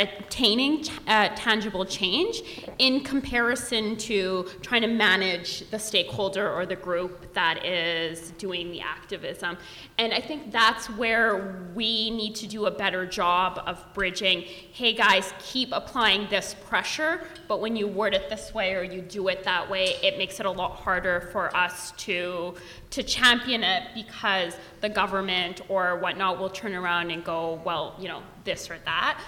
[0.00, 2.42] attaining uh, tangible change
[2.78, 8.80] in comparison to trying to manage the stakeholder or the group that is doing the
[8.80, 9.56] activism.
[9.98, 14.94] And I think that's where we need to do a better job of bridging hey
[14.94, 19.28] guys, keep applying this pressure, but when you word it this way or you do
[19.28, 22.54] it that way, it makes it a lot harder for us to,
[22.90, 28.08] to champion it because the government or whatnot will turn around and go, well, you
[28.08, 29.20] know, this or that.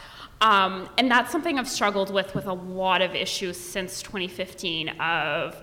[0.43, 5.57] Um, and that's something I've struggled with with a lot of issues since 2015 of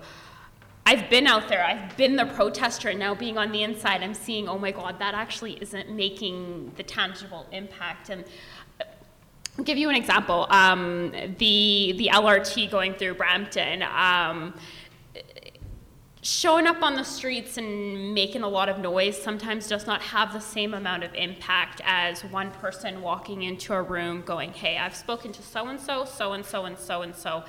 [0.86, 4.14] I've been out there, I've been the protester, and now being on the inside, I'm
[4.14, 8.08] seeing, oh my God, that actually isn't making the tangible impact.
[8.08, 8.24] And
[9.58, 10.46] I'll give you an example.
[10.48, 14.54] Um, the, the LRT going through Brampton, um,
[16.22, 20.32] showing up on the streets and making a lot of noise sometimes does not have
[20.32, 24.94] the same amount of impact as one person walking into a room going, Hey, I've
[24.94, 27.44] spoken to so and so, so and so, and so and so,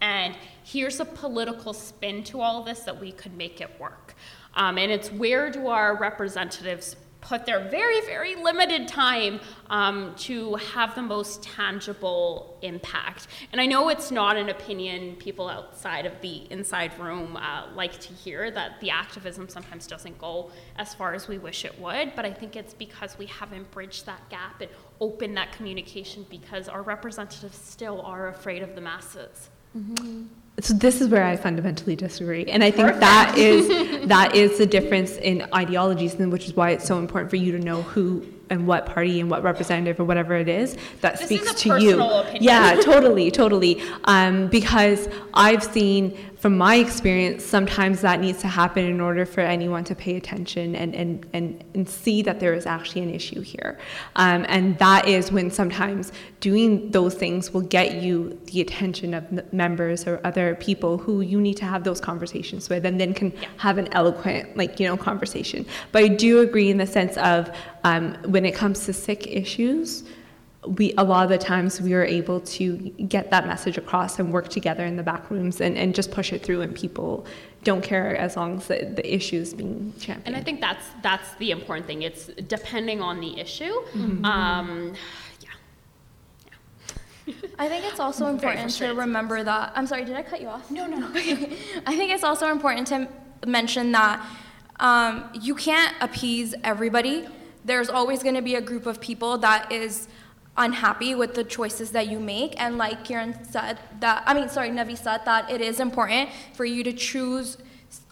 [0.00, 4.14] and here's a political spin to all this that we could make it work.
[4.54, 6.96] Um, and it's where do our representatives
[7.26, 13.26] put their very, very limited time um, to have the most tangible impact.
[13.50, 17.98] And I know it's not an opinion people outside of the inside room uh, like
[18.00, 22.14] to hear that the activism sometimes doesn't go as far as we wish it would,
[22.14, 24.70] but I think it's because we haven't bridged that gap and
[25.00, 29.50] opened that communication because our representatives still are afraid of the masses.
[29.76, 30.26] Mm-hmm.
[30.60, 33.00] So this is where I fundamentally disagree, and I think Perfect.
[33.00, 37.30] that is that is the difference in ideologies, and which is why it's so important
[37.30, 40.76] for you to know who and what party and what representative or whatever it is
[41.00, 42.02] that this speaks is to you.
[42.02, 42.42] Opinion.
[42.42, 43.82] Yeah, totally, totally.
[44.04, 46.16] Um, because I've seen
[46.46, 50.76] from my experience, sometimes that needs to happen in order for anyone to pay attention
[50.76, 53.80] and, and, and, and see that there is actually an issue here.
[54.14, 59.52] Um, and that is when sometimes doing those things will get you the attention of
[59.52, 63.32] members or other people who you need to have those conversations with and then can
[63.56, 65.66] have an eloquent, like, you know, conversation.
[65.90, 67.50] But I do agree in the sense of
[67.82, 70.04] um, when it comes to Sikh issues,
[70.66, 74.32] we a lot of the times we are able to get that message across and
[74.32, 77.26] work together in the back rooms and, and just push it through and people
[77.64, 80.26] don't care as long as the, the issue is being championed.
[80.28, 82.02] And I think that's that's the important thing.
[82.02, 83.72] It's depending on the issue.
[83.92, 84.24] Mm-hmm.
[84.24, 84.94] Um,
[87.26, 87.34] yeah.
[87.58, 89.72] I think it's also important to remember that.
[89.74, 90.70] I'm sorry, did I cut you off?
[90.70, 91.08] No, no, no.
[91.14, 93.08] I think it's also important to
[93.46, 94.24] mention that
[94.80, 97.26] um, you can't appease everybody.
[97.64, 100.08] There's always going to be a group of people that is
[100.58, 102.60] unhappy with the choices that you make.
[102.60, 106.64] And like Kiran said, that I mean, sorry, Navi said that it is important for
[106.64, 107.58] you to choose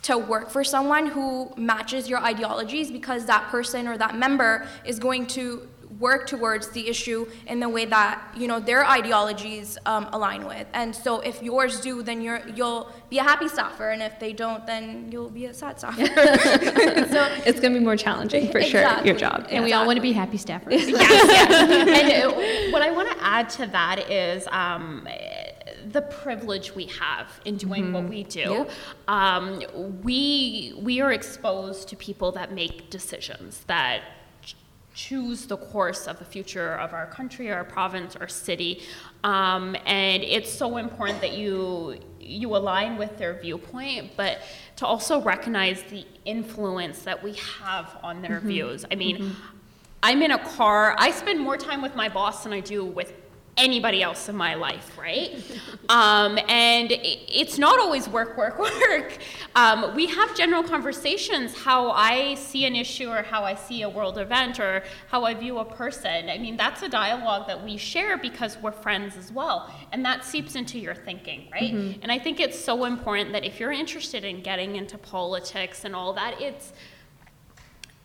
[0.03, 4.99] to work for someone who matches your ideologies because that person or that member is
[4.99, 5.67] going to
[5.99, 10.67] work towards the issue in the way that you know their ideologies um, align with.
[10.73, 14.33] And so if yours do, then you're you'll be a happy staffer, and if they
[14.33, 16.07] don't, then you'll be a sad staffer.
[16.07, 18.71] so it's going to be more challenging for exactly.
[18.71, 19.35] sure your job.
[19.35, 19.65] And exactly.
[19.65, 20.71] we all want to be happy staffers.
[20.71, 22.35] yes, yes.
[22.65, 24.47] And what I want to add to that is.
[24.51, 25.07] Um,
[25.93, 27.93] the privilege we have in doing mm-hmm.
[27.93, 28.41] what we do.
[28.41, 28.71] Yep.
[29.07, 29.63] Um,
[30.03, 34.03] we we are exposed to people that make decisions that
[34.95, 38.83] choose the course of the future of our country, our province, our city.
[39.25, 44.39] Um, and it's so important that you you align with their viewpoint, but
[44.77, 48.49] to also recognize the influence that we have on their mm-hmm.
[48.49, 48.87] views.
[48.91, 49.57] I mean, mm-hmm.
[50.03, 50.97] I'm in a car.
[50.99, 53.24] I spend more time with my boss than I do with
[53.57, 55.43] anybody else in my life, right?
[55.89, 59.19] um, and it's not always work, work, work.
[59.55, 63.89] Um, we have general conversations how I see an issue or how I see a
[63.89, 66.29] world event or how I view a person.
[66.29, 69.73] I mean, that's a dialogue that we share because we're friends as well.
[69.93, 71.73] And that seeps into your thinking, right?
[71.73, 72.01] Mm-hmm.
[72.03, 75.95] And I think it's so important that if you're interested in getting into politics and
[75.95, 76.73] all that, it's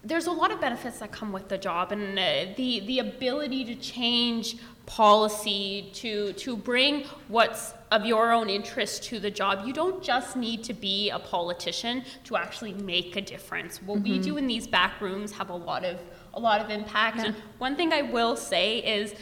[0.04, 3.66] there's a lot of benefits that come with the job and uh, the the ability
[3.66, 4.56] to change
[4.90, 10.36] policy to to bring what's of your own interest to the job you don't just
[10.36, 14.14] need to be a politician to actually make a difference what mm-hmm.
[14.14, 16.00] we do in these back rooms have a lot of
[16.34, 17.26] a lot of impact yeah.
[17.26, 19.14] and one thing i will say is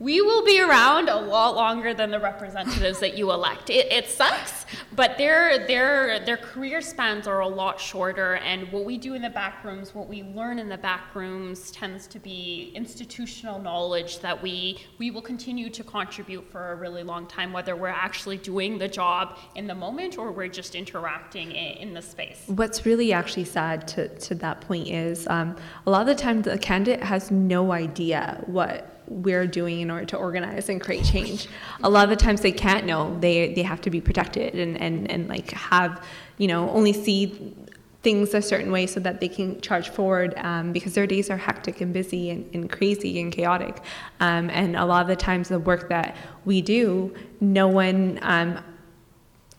[0.00, 3.68] we will be around a lot longer than the representatives that you elect.
[3.68, 4.64] It, it, sucks,
[4.96, 9.20] but their, their, their career spans are a lot shorter, and what we do in
[9.20, 14.20] the back rooms, what we learn in the back rooms, tends to be institutional knowledge
[14.20, 18.38] that we, we will continue to contribute for a really long time, whether we're actually
[18.38, 22.44] doing the job in the moment or we're just interacting in, in the space.
[22.46, 26.40] What's really actually sad to, to that point is um, a lot of the time
[26.40, 31.48] the candidate has no idea what we're doing in order to organize and create change.
[31.82, 33.18] A lot of the times they can't know.
[33.20, 36.02] They they have to be protected and, and, and like have,
[36.38, 37.54] you know, only see
[38.02, 41.36] things a certain way so that they can charge forward um, because their days are
[41.36, 43.82] hectic and busy and, and crazy and chaotic.
[44.20, 48.58] Um, and a lot of the times the work that we do, no one um,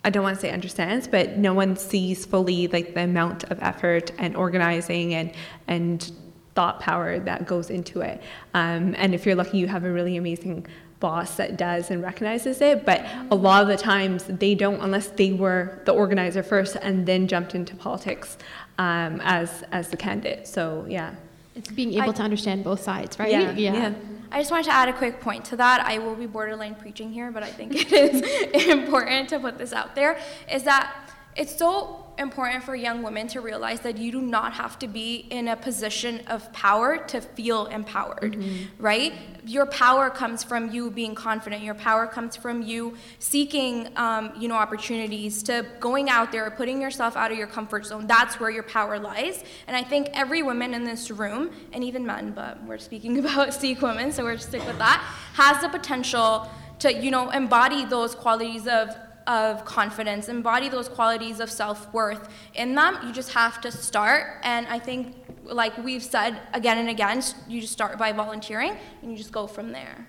[0.04, 3.62] I don't want to say understands, but no one sees fully like the amount of
[3.62, 5.32] effort and organizing and
[5.68, 6.12] and
[6.56, 8.22] thought power that goes into it.
[8.54, 10.68] Um, and if you're lucky, you have a really amazing
[11.00, 12.86] boss that does and recognizes it.
[12.86, 17.06] But a lot of the times they don't, unless they were the organizer first and
[17.06, 18.38] then jumped into politics
[18.78, 20.48] um, as as the candidate.
[20.48, 21.16] So yeah,
[21.56, 23.32] it's being able I, to understand both sides, right?
[23.32, 23.74] Yeah, yeah.
[23.74, 23.94] yeah.
[24.32, 25.86] I just wanted to add a quick point to that.
[25.86, 29.74] I will be borderline preaching here, but I think it is important to put this
[29.74, 30.18] out there.
[30.52, 30.96] Is that
[31.36, 35.28] it's so important for young women to realize that you do not have to be
[35.30, 38.44] in a position of power to feel empowered,
[38.78, 39.14] right?
[39.46, 41.64] Your power comes from you being confident.
[41.64, 46.82] Your power comes from you seeking, um, you know, opportunities to going out there, putting
[46.82, 48.08] yourself out of your comfort zone.
[48.08, 49.44] That's where your power lies.
[49.68, 53.54] And I think every woman in this room, and even men, but we're speaking about
[53.54, 55.00] Sikh women, so we're stick with that,
[55.34, 58.96] has the potential to, you know, embody those qualities of
[59.28, 62.98] of confidence, embody those qualities of self worth in them.
[63.06, 64.40] You just have to start.
[64.44, 69.12] And I think, like we've said again and again, you just start by volunteering and
[69.12, 70.08] you just go from there.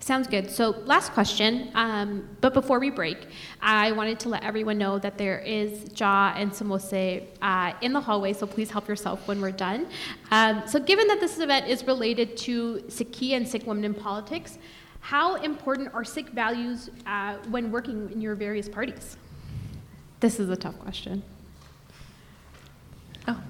[0.00, 0.50] Sounds good.
[0.50, 1.70] So, last question.
[1.74, 3.28] Um, but before we break,
[3.62, 8.00] I wanted to let everyone know that there is ja and samosa uh, in the
[8.00, 9.86] hallway, so please help yourself when we're done.
[10.32, 14.58] Um, so, given that this event is related to Sikhi and Sikh women in politics,
[15.06, 19.16] how important are Sikh values uh, when working in your various parties?
[20.18, 21.22] This is a tough question.
[23.28, 23.40] Oh,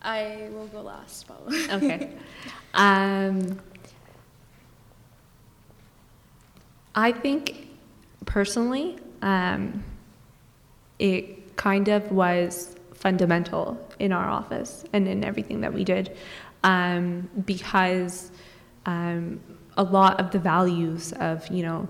[0.00, 1.70] I will go last, probably.
[1.70, 2.12] okay.
[2.74, 3.60] um,
[6.94, 7.68] I think
[8.24, 9.84] personally, um,
[10.98, 16.16] it kind of was fundamental in our office and in everything that we did
[16.64, 18.30] um, because
[18.86, 19.40] um,
[19.76, 21.88] a lot of the values of, you know,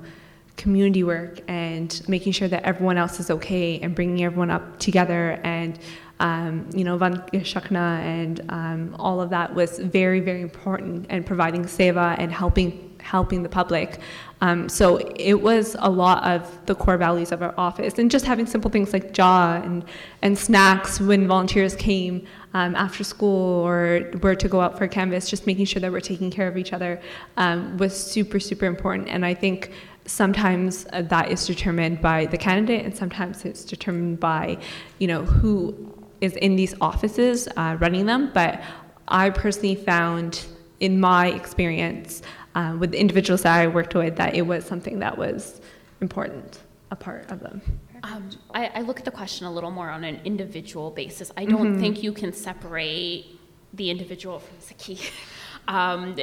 [0.56, 5.38] community work and making sure that everyone else is okay and bringing everyone up together
[5.44, 5.78] and
[6.18, 11.26] um, you know Vand Chakna and um, all of that was very very important and
[11.26, 13.98] providing seva and helping helping the public.
[14.40, 18.26] Um, so it was a lot of the core values of our office and just
[18.26, 19.84] having simple things like jaw and
[20.20, 25.30] and snacks when volunteers came um, after school or were to go out for canvas
[25.30, 27.00] just making sure that we're taking care of each other
[27.38, 29.08] um, was super super important.
[29.08, 29.72] And I think
[30.04, 34.58] sometimes uh, that is determined by the candidate and sometimes it's determined by
[34.98, 35.74] you know who
[36.20, 38.30] is in these offices uh, running them.
[38.34, 38.60] But
[39.08, 40.44] i personally found
[40.80, 42.22] in my experience
[42.56, 45.60] uh, with the individuals that i worked with that it was something that was
[46.00, 46.50] important
[46.90, 47.60] a part of them
[48.02, 51.32] Um, I, I look at the question a little more on an individual basis.
[51.36, 53.40] I don't think you can separate
[53.72, 55.10] the individual from Sikhi.
[55.68, 56.16] Um,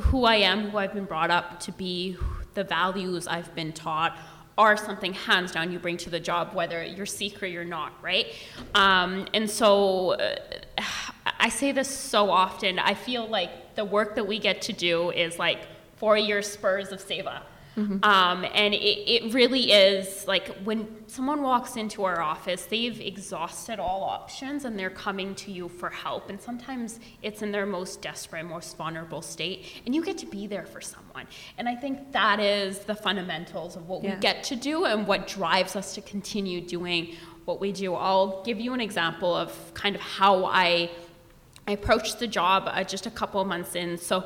[0.00, 2.16] who I am, who I've been brought up to be,
[2.54, 4.18] the values I've been taught
[4.58, 7.92] are something hands down you bring to the job, whether you're Sikh or you're not,
[8.02, 8.26] right?
[8.74, 10.34] Um, and so uh,
[11.38, 12.80] I say this so often.
[12.80, 15.60] I feel like the work that we get to do is like
[15.96, 17.40] four year spurs of Seva.
[18.02, 23.78] Um, and it, it really is like when someone walks into our office, they've exhausted
[23.80, 26.28] all options and they're coming to you for help.
[26.28, 30.46] And sometimes it's in their most desperate, most vulnerable state, and you get to be
[30.46, 31.26] there for someone.
[31.56, 34.16] And I think that is the fundamentals of what Yeah.
[34.16, 37.16] we get to do and what drives us to continue doing
[37.46, 37.94] what we do.
[37.94, 40.90] I'll give you an example of kind of how I
[41.70, 43.96] I approached the job uh, just a couple months in.
[43.96, 44.24] So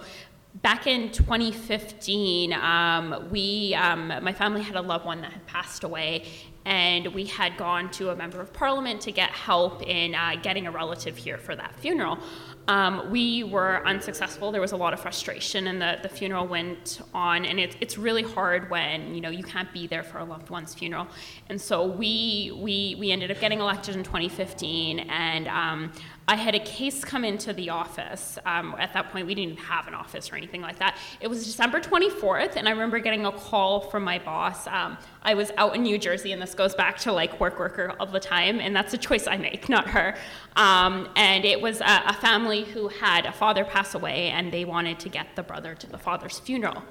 [0.62, 5.84] back in 2015, um, we, um, my family had a loved one that had passed
[5.84, 6.24] away,
[6.64, 10.66] and we had gone to a member of parliament to get help in uh, getting
[10.66, 12.18] a relative here for that funeral.
[12.66, 14.50] Um, we were unsuccessful.
[14.50, 17.44] There was a lot of frustration, and the, the funeral went on.
[17.44, 20.48] And it's it's really hard when you know you can't be there for a loved
[20.48, 21.06] one's funeral.
[21.50, 25.92] And so we we we ended up getting elected in 2015, and um,
[26.26, 28.38] I had a case come into the office.
[28.46, 30.96] Um, at that point, we didn't even have an office or anything like that.
[31.20, 34.66] It was December 24th, and I remember getting a call from my boss.
[34.66, 37.94] Um, I was out in New Jersey, and this goes back to like work worker
[38.00, 40.16] of the time, and that's a choice I make, not her.
[40.56, 44.64] Um, and it was a, a family who had a father pass away, and they
[44.64, 46.82] wanted to get the brother to the father's funeral.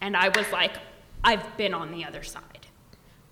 [0.00, 0.78] And I was like,
[1.22, 2.58] I've been on the other side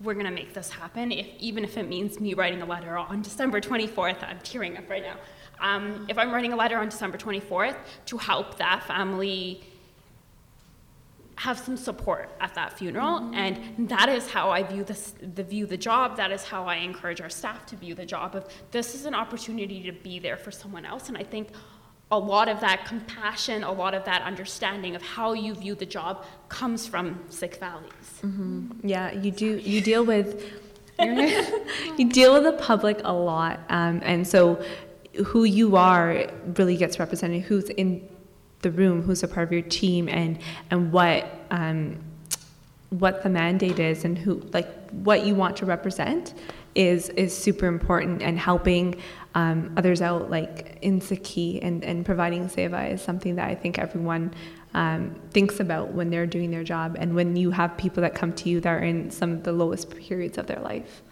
[0.01, 2.97] we're going to make this happen, if, even if it means me writing a letter
[2.99, 4.23] on December 24th.
[4.23, 5.17] I'm tearing up right now.
[5.61, 7.77] Um, if I'm writing a letter on December 24th
[8.07, 9.63] to help that family
[11.37, 15.67] have some support at that funeral, and that is how I view this, the view
[15.67, 16.17] the job.
[16.17, 18.35] That is how I encourage our staff to view the job.
[18.35, 21.49] Of this is an opportunity to be there for someone else, and I think
[22.11, 25.87] a lot of that compassion, a lot of that understanding of how you view the
[25.87, 27.91] job comes from Sikh values.
[28.83, 29.59] Yeah, you do.
[29.59, 30.43] You deal with
[30.99, 34.65] you deal with the public a lot, um, and so
[35.25, 36.27] who you are
[36.57, 37.43] really gets represented.
[37.43, 38.09] Who's in
[38.63, 39.03] the room?
[39.03, 40.09] Who's a part of your team?
[40.09, 40.39] And
[40.71, 41.99] and what um,
[42.91, 46.35] what the mandate is, and who like what you want to represent
[46.75, 48.23] is is super important.
[48.23, 49.01] And helping
[49.35, 53.79] um, others out, like in Sikhi and and providing seva, is something that I think
[53.79, 54.35] everyone
[54.77, 58.33] um, thinks about when they're doing their job and when you have people that come
[58.35, 61.03] to you that are in some of the lowest periods of their life.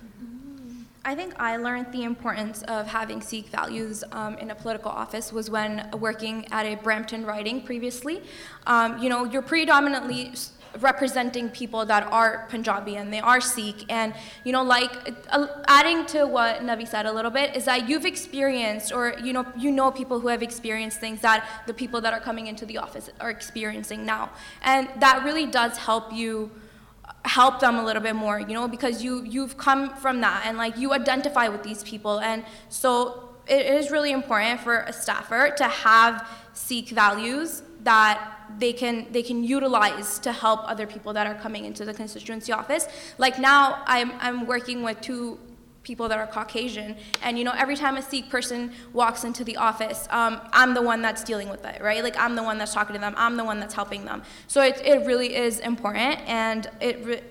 [1.06, 5.32] I think I learned the importance of having Sikh values um, in a political office
[5.32, 8.22] was when working at a Brampton riding previously.
[8.66, 10.32] Um, you know, you're predominantly
[10.80, 13.84] representing people that are Punjabi and they are Sikh.
[13.90, 14.14] And,
[14.44, 18.06] you know, like uh, adding to what Navi said a little bit is that you've
[18.06, 22.14] experienced or, you know, you know people who have experienced things that the people that
[22.14, 24.30] are coming into the office are experiencing now.
[24.62, 26.50] And that really does help you
[27.24, 30.58] help them a little bit more, you know, because you, you've come from that and
[30.58, 32.20] like you identify with these people.
[32.20, 38.72] And so it is really important for a staffer to have Sikh values that they
[38.72, 42.86] can they can utilize to help other people that are coming into the constituency office.
[43.18, 45.38] Like now, I'm I'm working with two
[45.84, 49.56] people that are Caucasian, and you know every time a Sikh person walks into the
[49.56, 52.02] office, um, I'm the one that's dealing with it, right?
[52.02, 54.22] Like I'm the one that's talking to them, I'm the one that's helping them.
[54.48, 57.04] So it it really is important, and it.
[57.04, 57.22] Re-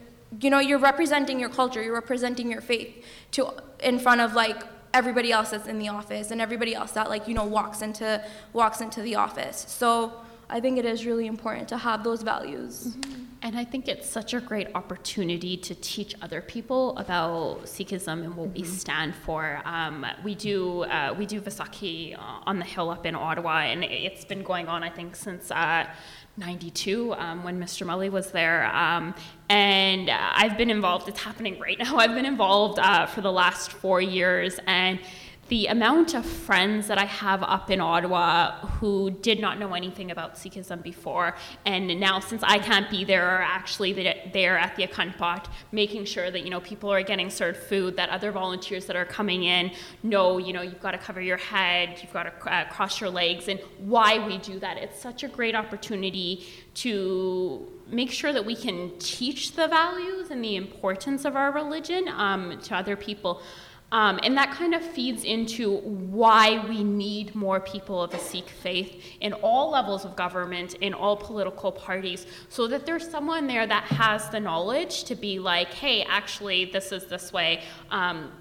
[0.41, 4.63] you know, you're representing your culture, you're representing your faith to in front of like
[4.93, 8.23] everybody else that's in the office and everybody else that like you know walks into
[8.53, 9.65] walks into the office.
[9.67, 10.13] So
[10.53, 12.89] I think it is really important to have those values.
[12.89, 13.23] Mm-hmm.
[13.41, 18.37] And I think it's such a great opportunity to teach other people about Sikhism and
[18.37, 18.61] what mm-hmm.
[18.61, 19.61] we stand for.
[19.65, 22.15] Um, we do uh, we do Vaisakhi
[22.45, 25.49] on the hill up in Ottawa, and it's been going on I think since.
[25.49, 25.87] Uh,
[26.35, 27.85] 92 um, when Mr.
[27.85, 28.65] Malhi was there.
[28.75, 29.13] Um,
[29.49, 31.97] and uh, I've been involved, it's happening right now.
[32.03, 34.59] I've been involved uh, for the last four years.
[34.65, 34.99] And
[35.53, 40.09] the amount of friends that I have up in Ottawa who did not know anything
[40.09, 43.93] about Sikhism before, and now since I can't be there, are actually
[44.33, 47.95] there at the Akhand Path, making sure that you know people are getting served food,
[47.97, 49.71] that other volunteers that are coming in
[50.01, 53.11] know you know you've got to cover your head, you've got to uh, cross your
[53.11, 54.79] legs, and why we do that.
[54.79, 56.47] It's such a great opportunity
[56.85, 62.07] to make sure that we can teach the values and the importance of our religion
[62.07, 63.43] um, to other people.
[63.93, 68.49] Um, and that kind of feeds into why we need more people of the Sikh
[68.49, 73.67] faith in all levels of government, in all political parties, so that there's someone there
[73.67, 77.61] that has the knowledge to be like, hey, actually, this is this way.
[77.91, 78.31] Um,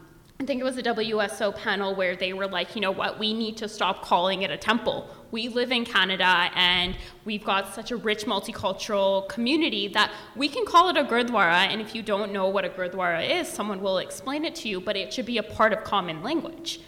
[0.40, 3.34] I think it was a WSO panel where they were like, you know what, we
[3.34, 5.06] need to stop calling it a temple.
[5.32, 6.94] We live in Canada and
[7.24, 11.66] we've got such a rich multicultural community that we can call it a Gurdwara.
[11.66, 14.78] And if you don't know what a Gurdwara is, someone will explain it to you,
[14.78, 16.80] but it should be a part of common language.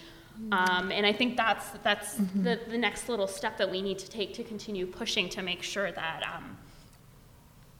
[0.51, 2.43] Um, and I think that's, that's mm-hmm.
[2.43, 5.63] the, the next little step that we need to take to continue pushing to make
[5.63, 6.57] sure that um,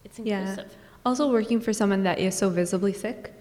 [0.04, 0.68] it's inclusive.
[0.70, 0.78] Yeah.
[1.06, 3.32] Also, working for someone that is so visibly Sikh.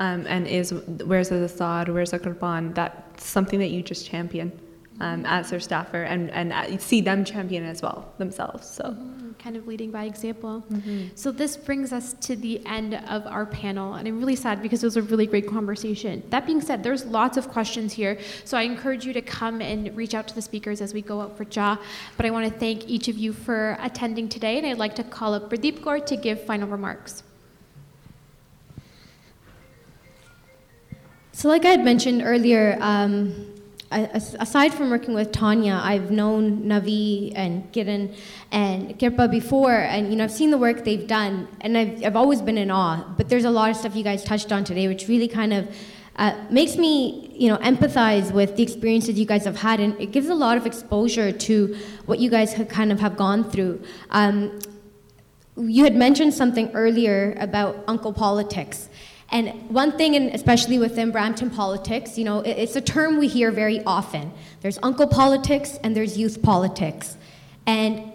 [0.00, 0.74] um, and is
[1.06, 4.52] wears a thad, wears a kirpan, that's something that you just champion
[5.00, 8.68] um, as their staffer and, and uh, see them champion as well themselves.
[8.68, 8.84] So.
[8.84, 9.32] Mm-hmm.
[9.38, 10.64] Kind of leading by example.
[10.72, 11.08] Mm-hmm.
[11.16, 14.82] So, this brings us to the end of our panel, and I'm really sad because
[14.82, 16.22] it was a really great conversation.
[16.30, 19.94] That being said, there's lots of questions here, so I encourage you to come and
[19.94, 21.76] reach out to the speakers as we go out for Ja.
[22.16, 25.04] But I want to thank each of you for attending today, and I'd like to
[25.04, 27.22] call up Pradeep Kaur to give final remarks.
[31.32, 33.53] So, like I had mentioned earlier, um,
[33.94, 38.14] aside from working with Tanya, I've known Navi and Kiran
[38.50, 42.16] and Kirpa before, and you know I've seen the work they've done, and I've I've
[42.16, 43.04] always been in awe.
[43.16, 45.74] But there's a lot of stuff you guys touched on today, which really kind of
[46.16, 50.10] uh, makes me you know empathize with the experiences you guys have had, and it
[50.12, 51.76] gives a lot of exposure to
[52.06, 53.82] what you guys have kind of have gone through.
[54.10, 54.58] Um,
[55.56, 58.88] you had mentioned something earlier about uncle politics
[59.30, 63.50] and one thing, and especially within Brampton politics, you know, it's a term we hear
[63.50, 64.32] very often.
[64.60, 67.16] There's uncle politics and there's youth politics.
[67.66, 68.12] And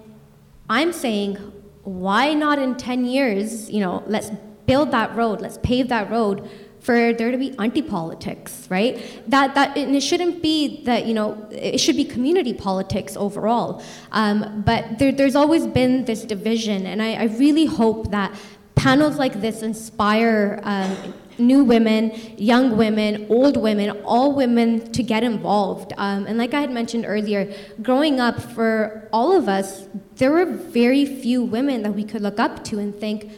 [0.70, 1.36] I'm saying,
[1.84, 4.30] why not in 10 years, you know, let's
[4.66, 6.50] build that road, let's pave that road
[6.80, 9.22] for there to be aunty-politics, right?
[9.28, 13.84] That that and it shouldn't be that you know it should be community politics overall.
[14.12, 18.34] Um, but there, there's always been this division, and I, I really hope that
[18.80, 25.22] panels like this inspire um, new women, young women, old women, all women to get
[25.22, 25.92] involved.
[25.98, 30.46] Um, and like I had mentioned earlier, growing up for all of us, there were
[30.46, 33.30] very few women that we could look up to and think,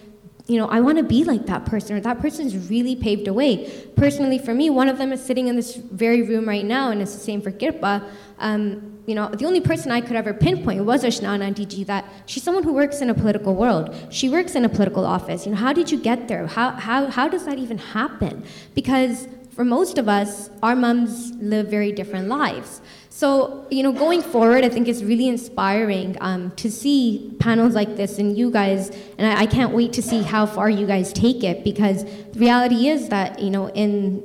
[0.45, 3.33] you know, I want to be like that person, or that person's really paved a
[3.33, 3.67] way.
[3.95, 7.01] Personally, for me, one of them is sitting in this very room right now, and
[7.01, 8.07] it's the same for Kirpa.
[8.37, 12.05] Um, you know, the only person I could ever pinpoint was Ashnan Auntie G, that
[12.25, 13.95] she's someone who works in a political world.
[14.09, 15.45] She works in a political office.
[15.45, 16.47] You know, how did you get there?
[16.47, 18.43] How, how, how does that even happen?
[18.75, 22.81] Because for most of us, our moms live very different lives.
[23.09, 27.97] So, you know, going forward, I think it's really inspiring um, to see panels like
[27.97, 31.11] this and you guys, and I, I, can't wait to see how far you guys
[31.11, 34.23] take it because the reality is that, you know, in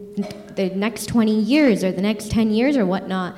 [0.55, 3.36] the next 20 years or the next 10 years or whatnot,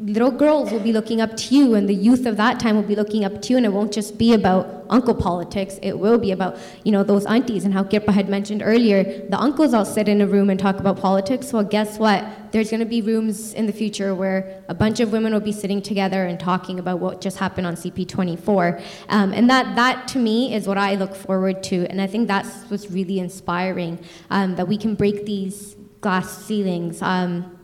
[0.00, 2.82] little girls will be looking up to you and the youth of that time will
[2.82, 6.18] be looking up to you and it won't just be about uncle politics it will
[6.18, 9.84] be about you know those aunties and how kirpa had mentioned earlier the uncles all
[9.84, 11.52] sit in a room and talk about politics.
[11.52, 12.24] Well guess what?
[12.52, 15.52] There's going to be rooms in the future where a bunch of women will be
[15.52, 20.18] sitting together and talking about what just happened on cp24 um, and that that to
[20.18, 23.98] me is what i look forward to and i think that's what's really inspiring
[24.30, 27.59] um, that we can break these glass ceilings um,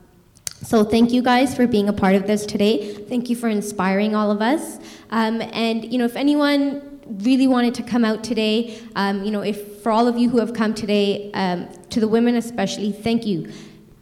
[0.62, 2.94] so thank you guys for being a part of this today.
[2.94, 4.78] Thank you for inspiring all of us.
[5.10, 9.42] Um, and you know, if anyone really wanted to come out today, um, you know,
[9.42, 13.24] if for all of you who have come today, um, to the women especially, thank
[13.24, 13.52] you.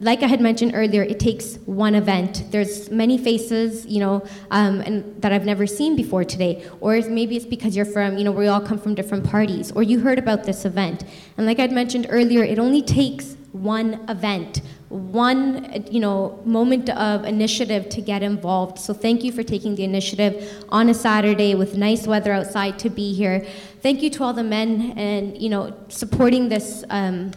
[0.00, 2.44] Like I had mentioned earlier, it takes one event.
[2.50, 6.66] There's many faces, you know, um, and that I've never seen before today.
[6.80, 9.82] Or maybe it's because you're from, you know, we all come from different parties, or
[9.82, 11.04] you heard about this event.
[11.36, 14.62] And like I'd mentioned earlier, it only takes one event
[14.94, 18.78] one you know moment of initiative to get involved.
[18.78, 22.90] So thank you for taking the initiative on a saturday with nice weather outside to
[22.90, 23.44] be here.
[23.82, 27.32] Thank you to all the men and you know supporting this um,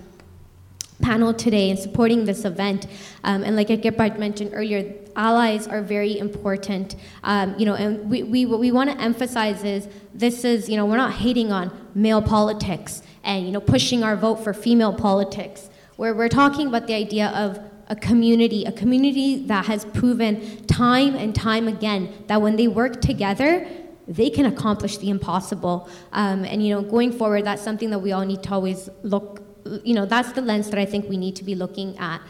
[1.01, 2.85] panel today and supporting this event.
[3.23, 6.95] Um, and like Gebhardt mentioned earlier allies are very important.
[7.23, 10.75] Um, you know and we, we what we want to emphasize is this is you
[10.75, 14.93] know we're not hating on male politics and you know pushing our vote for female
[14.93, 17.59] politics where we're talking about the idea of
[17.89, 23.01] a community, a community that has proven time and time again that when they work
[23.01, 23.67] together,
[24.07, 25.89] they can accomplish the impossible.
[26.13, 29.43] Um, and you know, going forward, that's something that we all need to always look.
[29.83, 32.21] You know, that's the lens that I think we need to be looking at.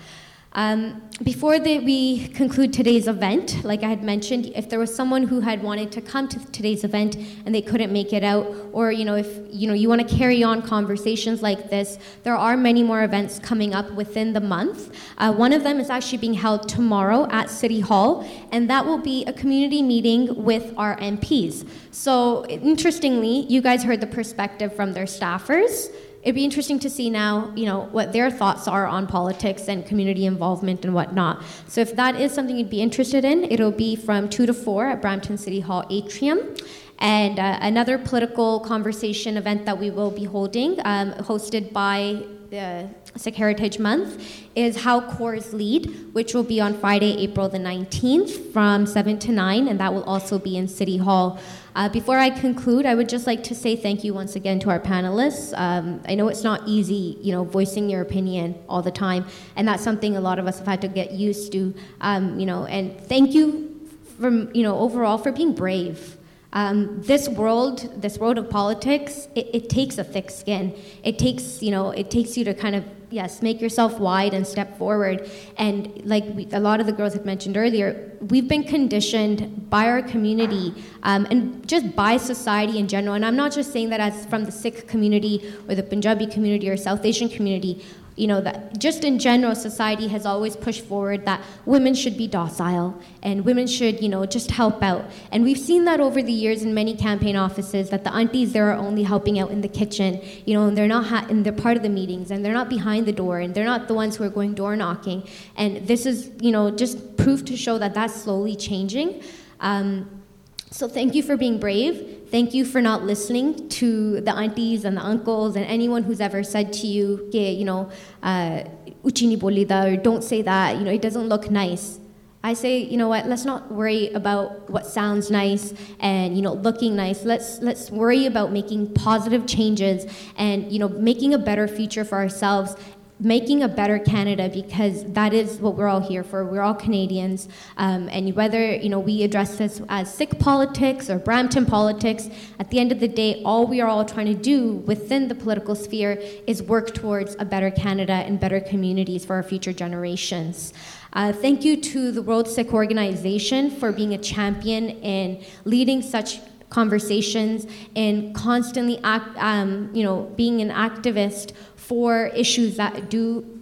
[0.53, 5.23] Um, before the, we conclude today's event, like I had mentioned, if there was someone
[5.23, 7.15] who had wanted to come to today's event
[7.45, 10.15] and they couldn't make it out, or you know, if you know you want to
[10.15, 14.95] carry on conversations like this, there are many more events coming up within the month.
[15.17, 18.99] Uh, one of them is actually being held tomorrow at City Hall, and that will
[18.99, 21.67] be a community meeting with our MPs.
[21.91, 25.89] So interestingly, you guys heard the perspective from their staffers
[26.23, 29.85] it'd be interesting to see now, you know, what their thoughts are on politics and
[29.85, 31.43] community involvement and whatnot.
[31.67, 34.87] So if that is something you'd be interested in, it'll be from 2 to 4
[34.87, 36.55] at Brampton City Hall Atrium.
[36.99, 42.89] And uh, another political conversation event that we will be holding, um, hosted by the
[43.15, 48.51] Sikh Heritage Month, is How Kaurs Lead, which will be on Friday, April the 19th
[48.51, 51.39] from 7 to 9, and that will also be in City Hall.
[51.77, 54.71] Uh, before I conclude, I would just like to say thank you once again to
[54.71, 55.53] our panelists.
[55.55, 59.67] Um, I know it's not easy, you know, voicing your opinion all the time, and
[59.67, 61.75] that's something a lot of us have had to get used to.
[62.01, 63.79] Um, you know, and thank you
[64.19, 66.17] from you know overall for being brave.
[66.51, 70.75] Um, this world, this world of politics, it, it takes a thick skin.
[71.03, 74.45] It takes, you know, it takes you to kind of yes, make yourself wide and
[74.45, 75.29] step forward.
[75.57, 79.87] And like we, a lot of the girls had mentioned earlier, we've been conditioned by
[79.87, 80.73] our community
[81.03, 83.15] um, and just by society in general.
[83.15, 86.69] And I'm not just saying that as from the Sikh community or the Punjabi community
[86.69, 87.83] or South Asian community
[88.17, 92.27] you know, that just in general, society has always pushed forward that women should be
[92.27, 95.05] docile and women should, you know, just help out.
[95.31, 98.71] And we've seen that over the years in many campaign offices that the aunties there
[98.71, 101.53] are only helping out in the kitchen, you know, and they're not, ha- and they're
[101.53, 104.15] part of the meetings and they're not behind the door and they're not the ones
[104.17, 105.23] who are going door knocking.
[105.55, 109.21] And this is, you know, just proof to show that that's slowly changing.
[109.59, 110.23] Um,
[110.71, 112.16] so thank you for being brave.
[112.29, 116.43] Thank you for not listening to the aunties and the uncles and anyone who's ever
[116.43, 117.89] said to you, you know,
[118.21, 118.63] uh,
[119.05, 121.99] uchini bolida, or don't say that, you know, it doesn't look nice.
[122.43, 126.53] I say, you know what, let's not worry about what sounds nice and, you know,
[126.53, 127.23] looking nice.
[127.23, 130.05] Let's, let's worry about making positive changes
[130.37, 132.75] and, you know, making a better future for ourselves
[133.19, 136.45] making a better Canada because that is what we're all here for.
[136.45, 141.17] We're all Canadians, um, and whether you know we address this as Sikh politics or
[141.17, 142.29] Brampton politics,
[142.59, 145.35] at the end of the day, all we are all trying to do within the
[145.35, 150.73] political sphere is work towards a better Canada and better communities for our future generations.
[151.13, 156.39] Uh, thank you to the World Sikh Organization for being a champion in leading such
[156.69, 157.65] conversations
[157.95, 161.53] and constantly act, um, you know, being an activist
[161.87, 163.57] for issues that do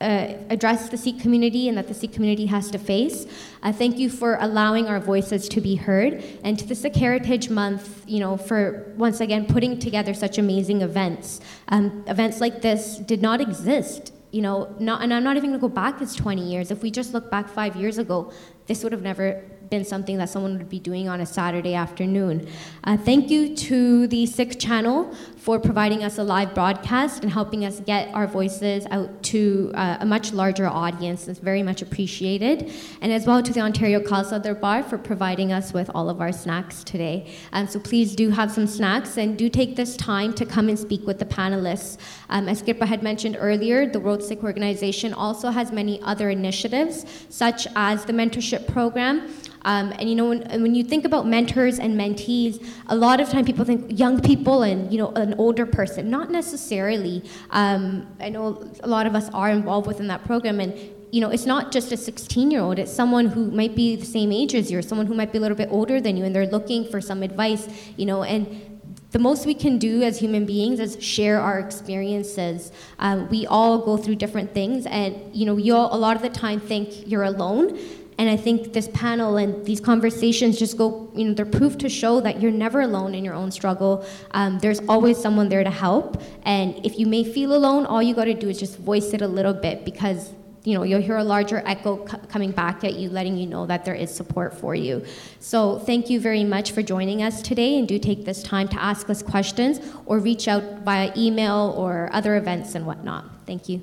[0.00, 3.26] uh, address the Sikh community and that the Sikh community has to face.
[3.62, 7.50] Uh, thank you for allowing our voices to be heard, and to the Sikh Heritage
[7.50, 11.40] Month, you know, for once again putting together such amazing events.
[11.68, 14.12] Um, events like this did not exist.
[14.30, 16.70] You know, not, and I'm not even going to go back as 20 years.
[16.70, 18.30] If we just look back five years ago,
[18.66, 22.48] this would have never been something that someone would be doing on a Saturday afternoon.
[22.84, 25.14] Uh, thank you to the Sikh channel
[25.48, 29.96] for providing us a live broadcast and helping us get our voices out to uh,
[30.00, 31.26] a much larger audience.
[31.26, 32.70] It's very much appreciated.
[33.00, 36.32] And as well to the Ontario Khalsa Darbar for providing us with all of our
[36.32, 37.34] snacks today.
[37.54, 40.78] Um, so please do have some snacks and do take this time to come and
[40.78, 41.96] speak with the panelists.
[42.28, 47.06] Um, as Kirpa had mentioned earlier, the World Sikh Organization also has many other initiatives,
[47.30, 49.30] such as the mentorship program.
[49.62, 53.28] Um, and you know, when, when you think about mentors and mentees, a lot of
[53.28, 56.10] time people think young people and you know an older person.
[56.10, 57.24] Not necessarily.
[57.50, 60.78] Um, I know a lot of us are involved within that program, and
[61.10, 64.04] you know, it's not just a 16 year old, it's someone who might be the
[64.04, 66.24] same age as you, or someone who might be a little bit older than you,
[66.24, 67.66] and they're looking for some advice,
[67.96, 68.78] you know, and
[69.10, 72.72] the most we can do as human beings is share our experiences.
[72.98, 76.22] Um, we all go through different things, and you know, you all a lot of
[76.22, 77.78] the time think you're alone,
[78.18, 81.88] and I think this panel and these conversations just go, you know, they're proof to
[81.88, 84.04] show that you're never alone in your own struggle.
[84.32, 86.20] Um, there's always someone there to help.
[86.42, 89.22] And if you may feel alone, all you got to do is just voice it
[89.22, 90.32] a little bit because
[90.64, 93.64] you know you'll hear a larger echo c- coming back at you letting you know
[93.66, 95.04] that there is support for you.
[95.38, 98.82] So thank you very much for joining us today and do take this time to
[98.82, 103.24] ask us questions or reach out via email or other events and whatnot.
[103.46, 103.80] Thank you.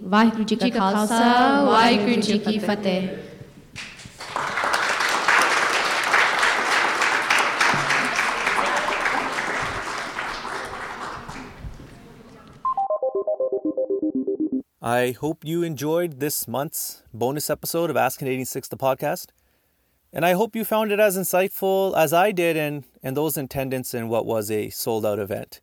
[1.08, 1.08] Khalsa.
[2.60, 3.35] Fateh.
[14.86, 19.30] I hope you enjoyed this month's bonus episode of Ask Canadian Sikhs the podcast.
[20.14, 23.46] And I hope you found it as insightful as I did and, and those in
[23.46, 25.60] attendance in what was a sold out event.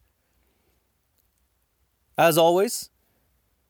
[2.19, 2.91] As always,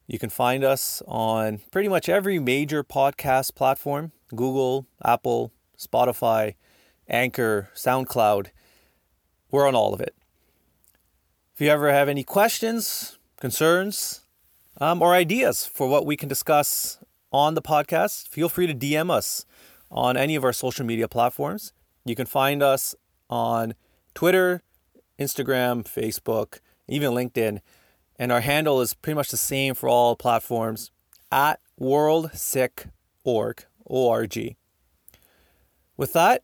[0.07, 6.55] you can find us on pretty much every major podcast platform Google, Apple, Spotify,
[7.09, 8.47] Anchor, SoundCloud.
[9.51, 10.15] We're on all of it.
[11.55, 14.22] If you ever have any questions, concerns,
[14.82, 16.98] um, or ideas for what we can discuss
[17.30, 19.46] on the podcast, feel free to DM us
[19.92, 21.72] on any of our social media platforms.
[22.04, 22.96] You can find us
[23.30, 23.74] on
[24.12, 24.60] Twitter,
[25.20, 27.60] Instagram, Facebook, even LinkedIn.
[28.16, 30.90] And our handle is pretty much the same for all platforms
[31.30, 33.64] at worldsikh.org.
[33.88, 34.56] O-R-G.
[35.96, 36.42] With that,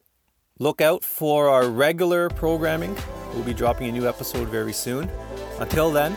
[0.60, 2.97] look out for our regular programming.
[3.35, 5.10] We'll be dropping a new episode very soon.
[5.59, 6.16] Until then,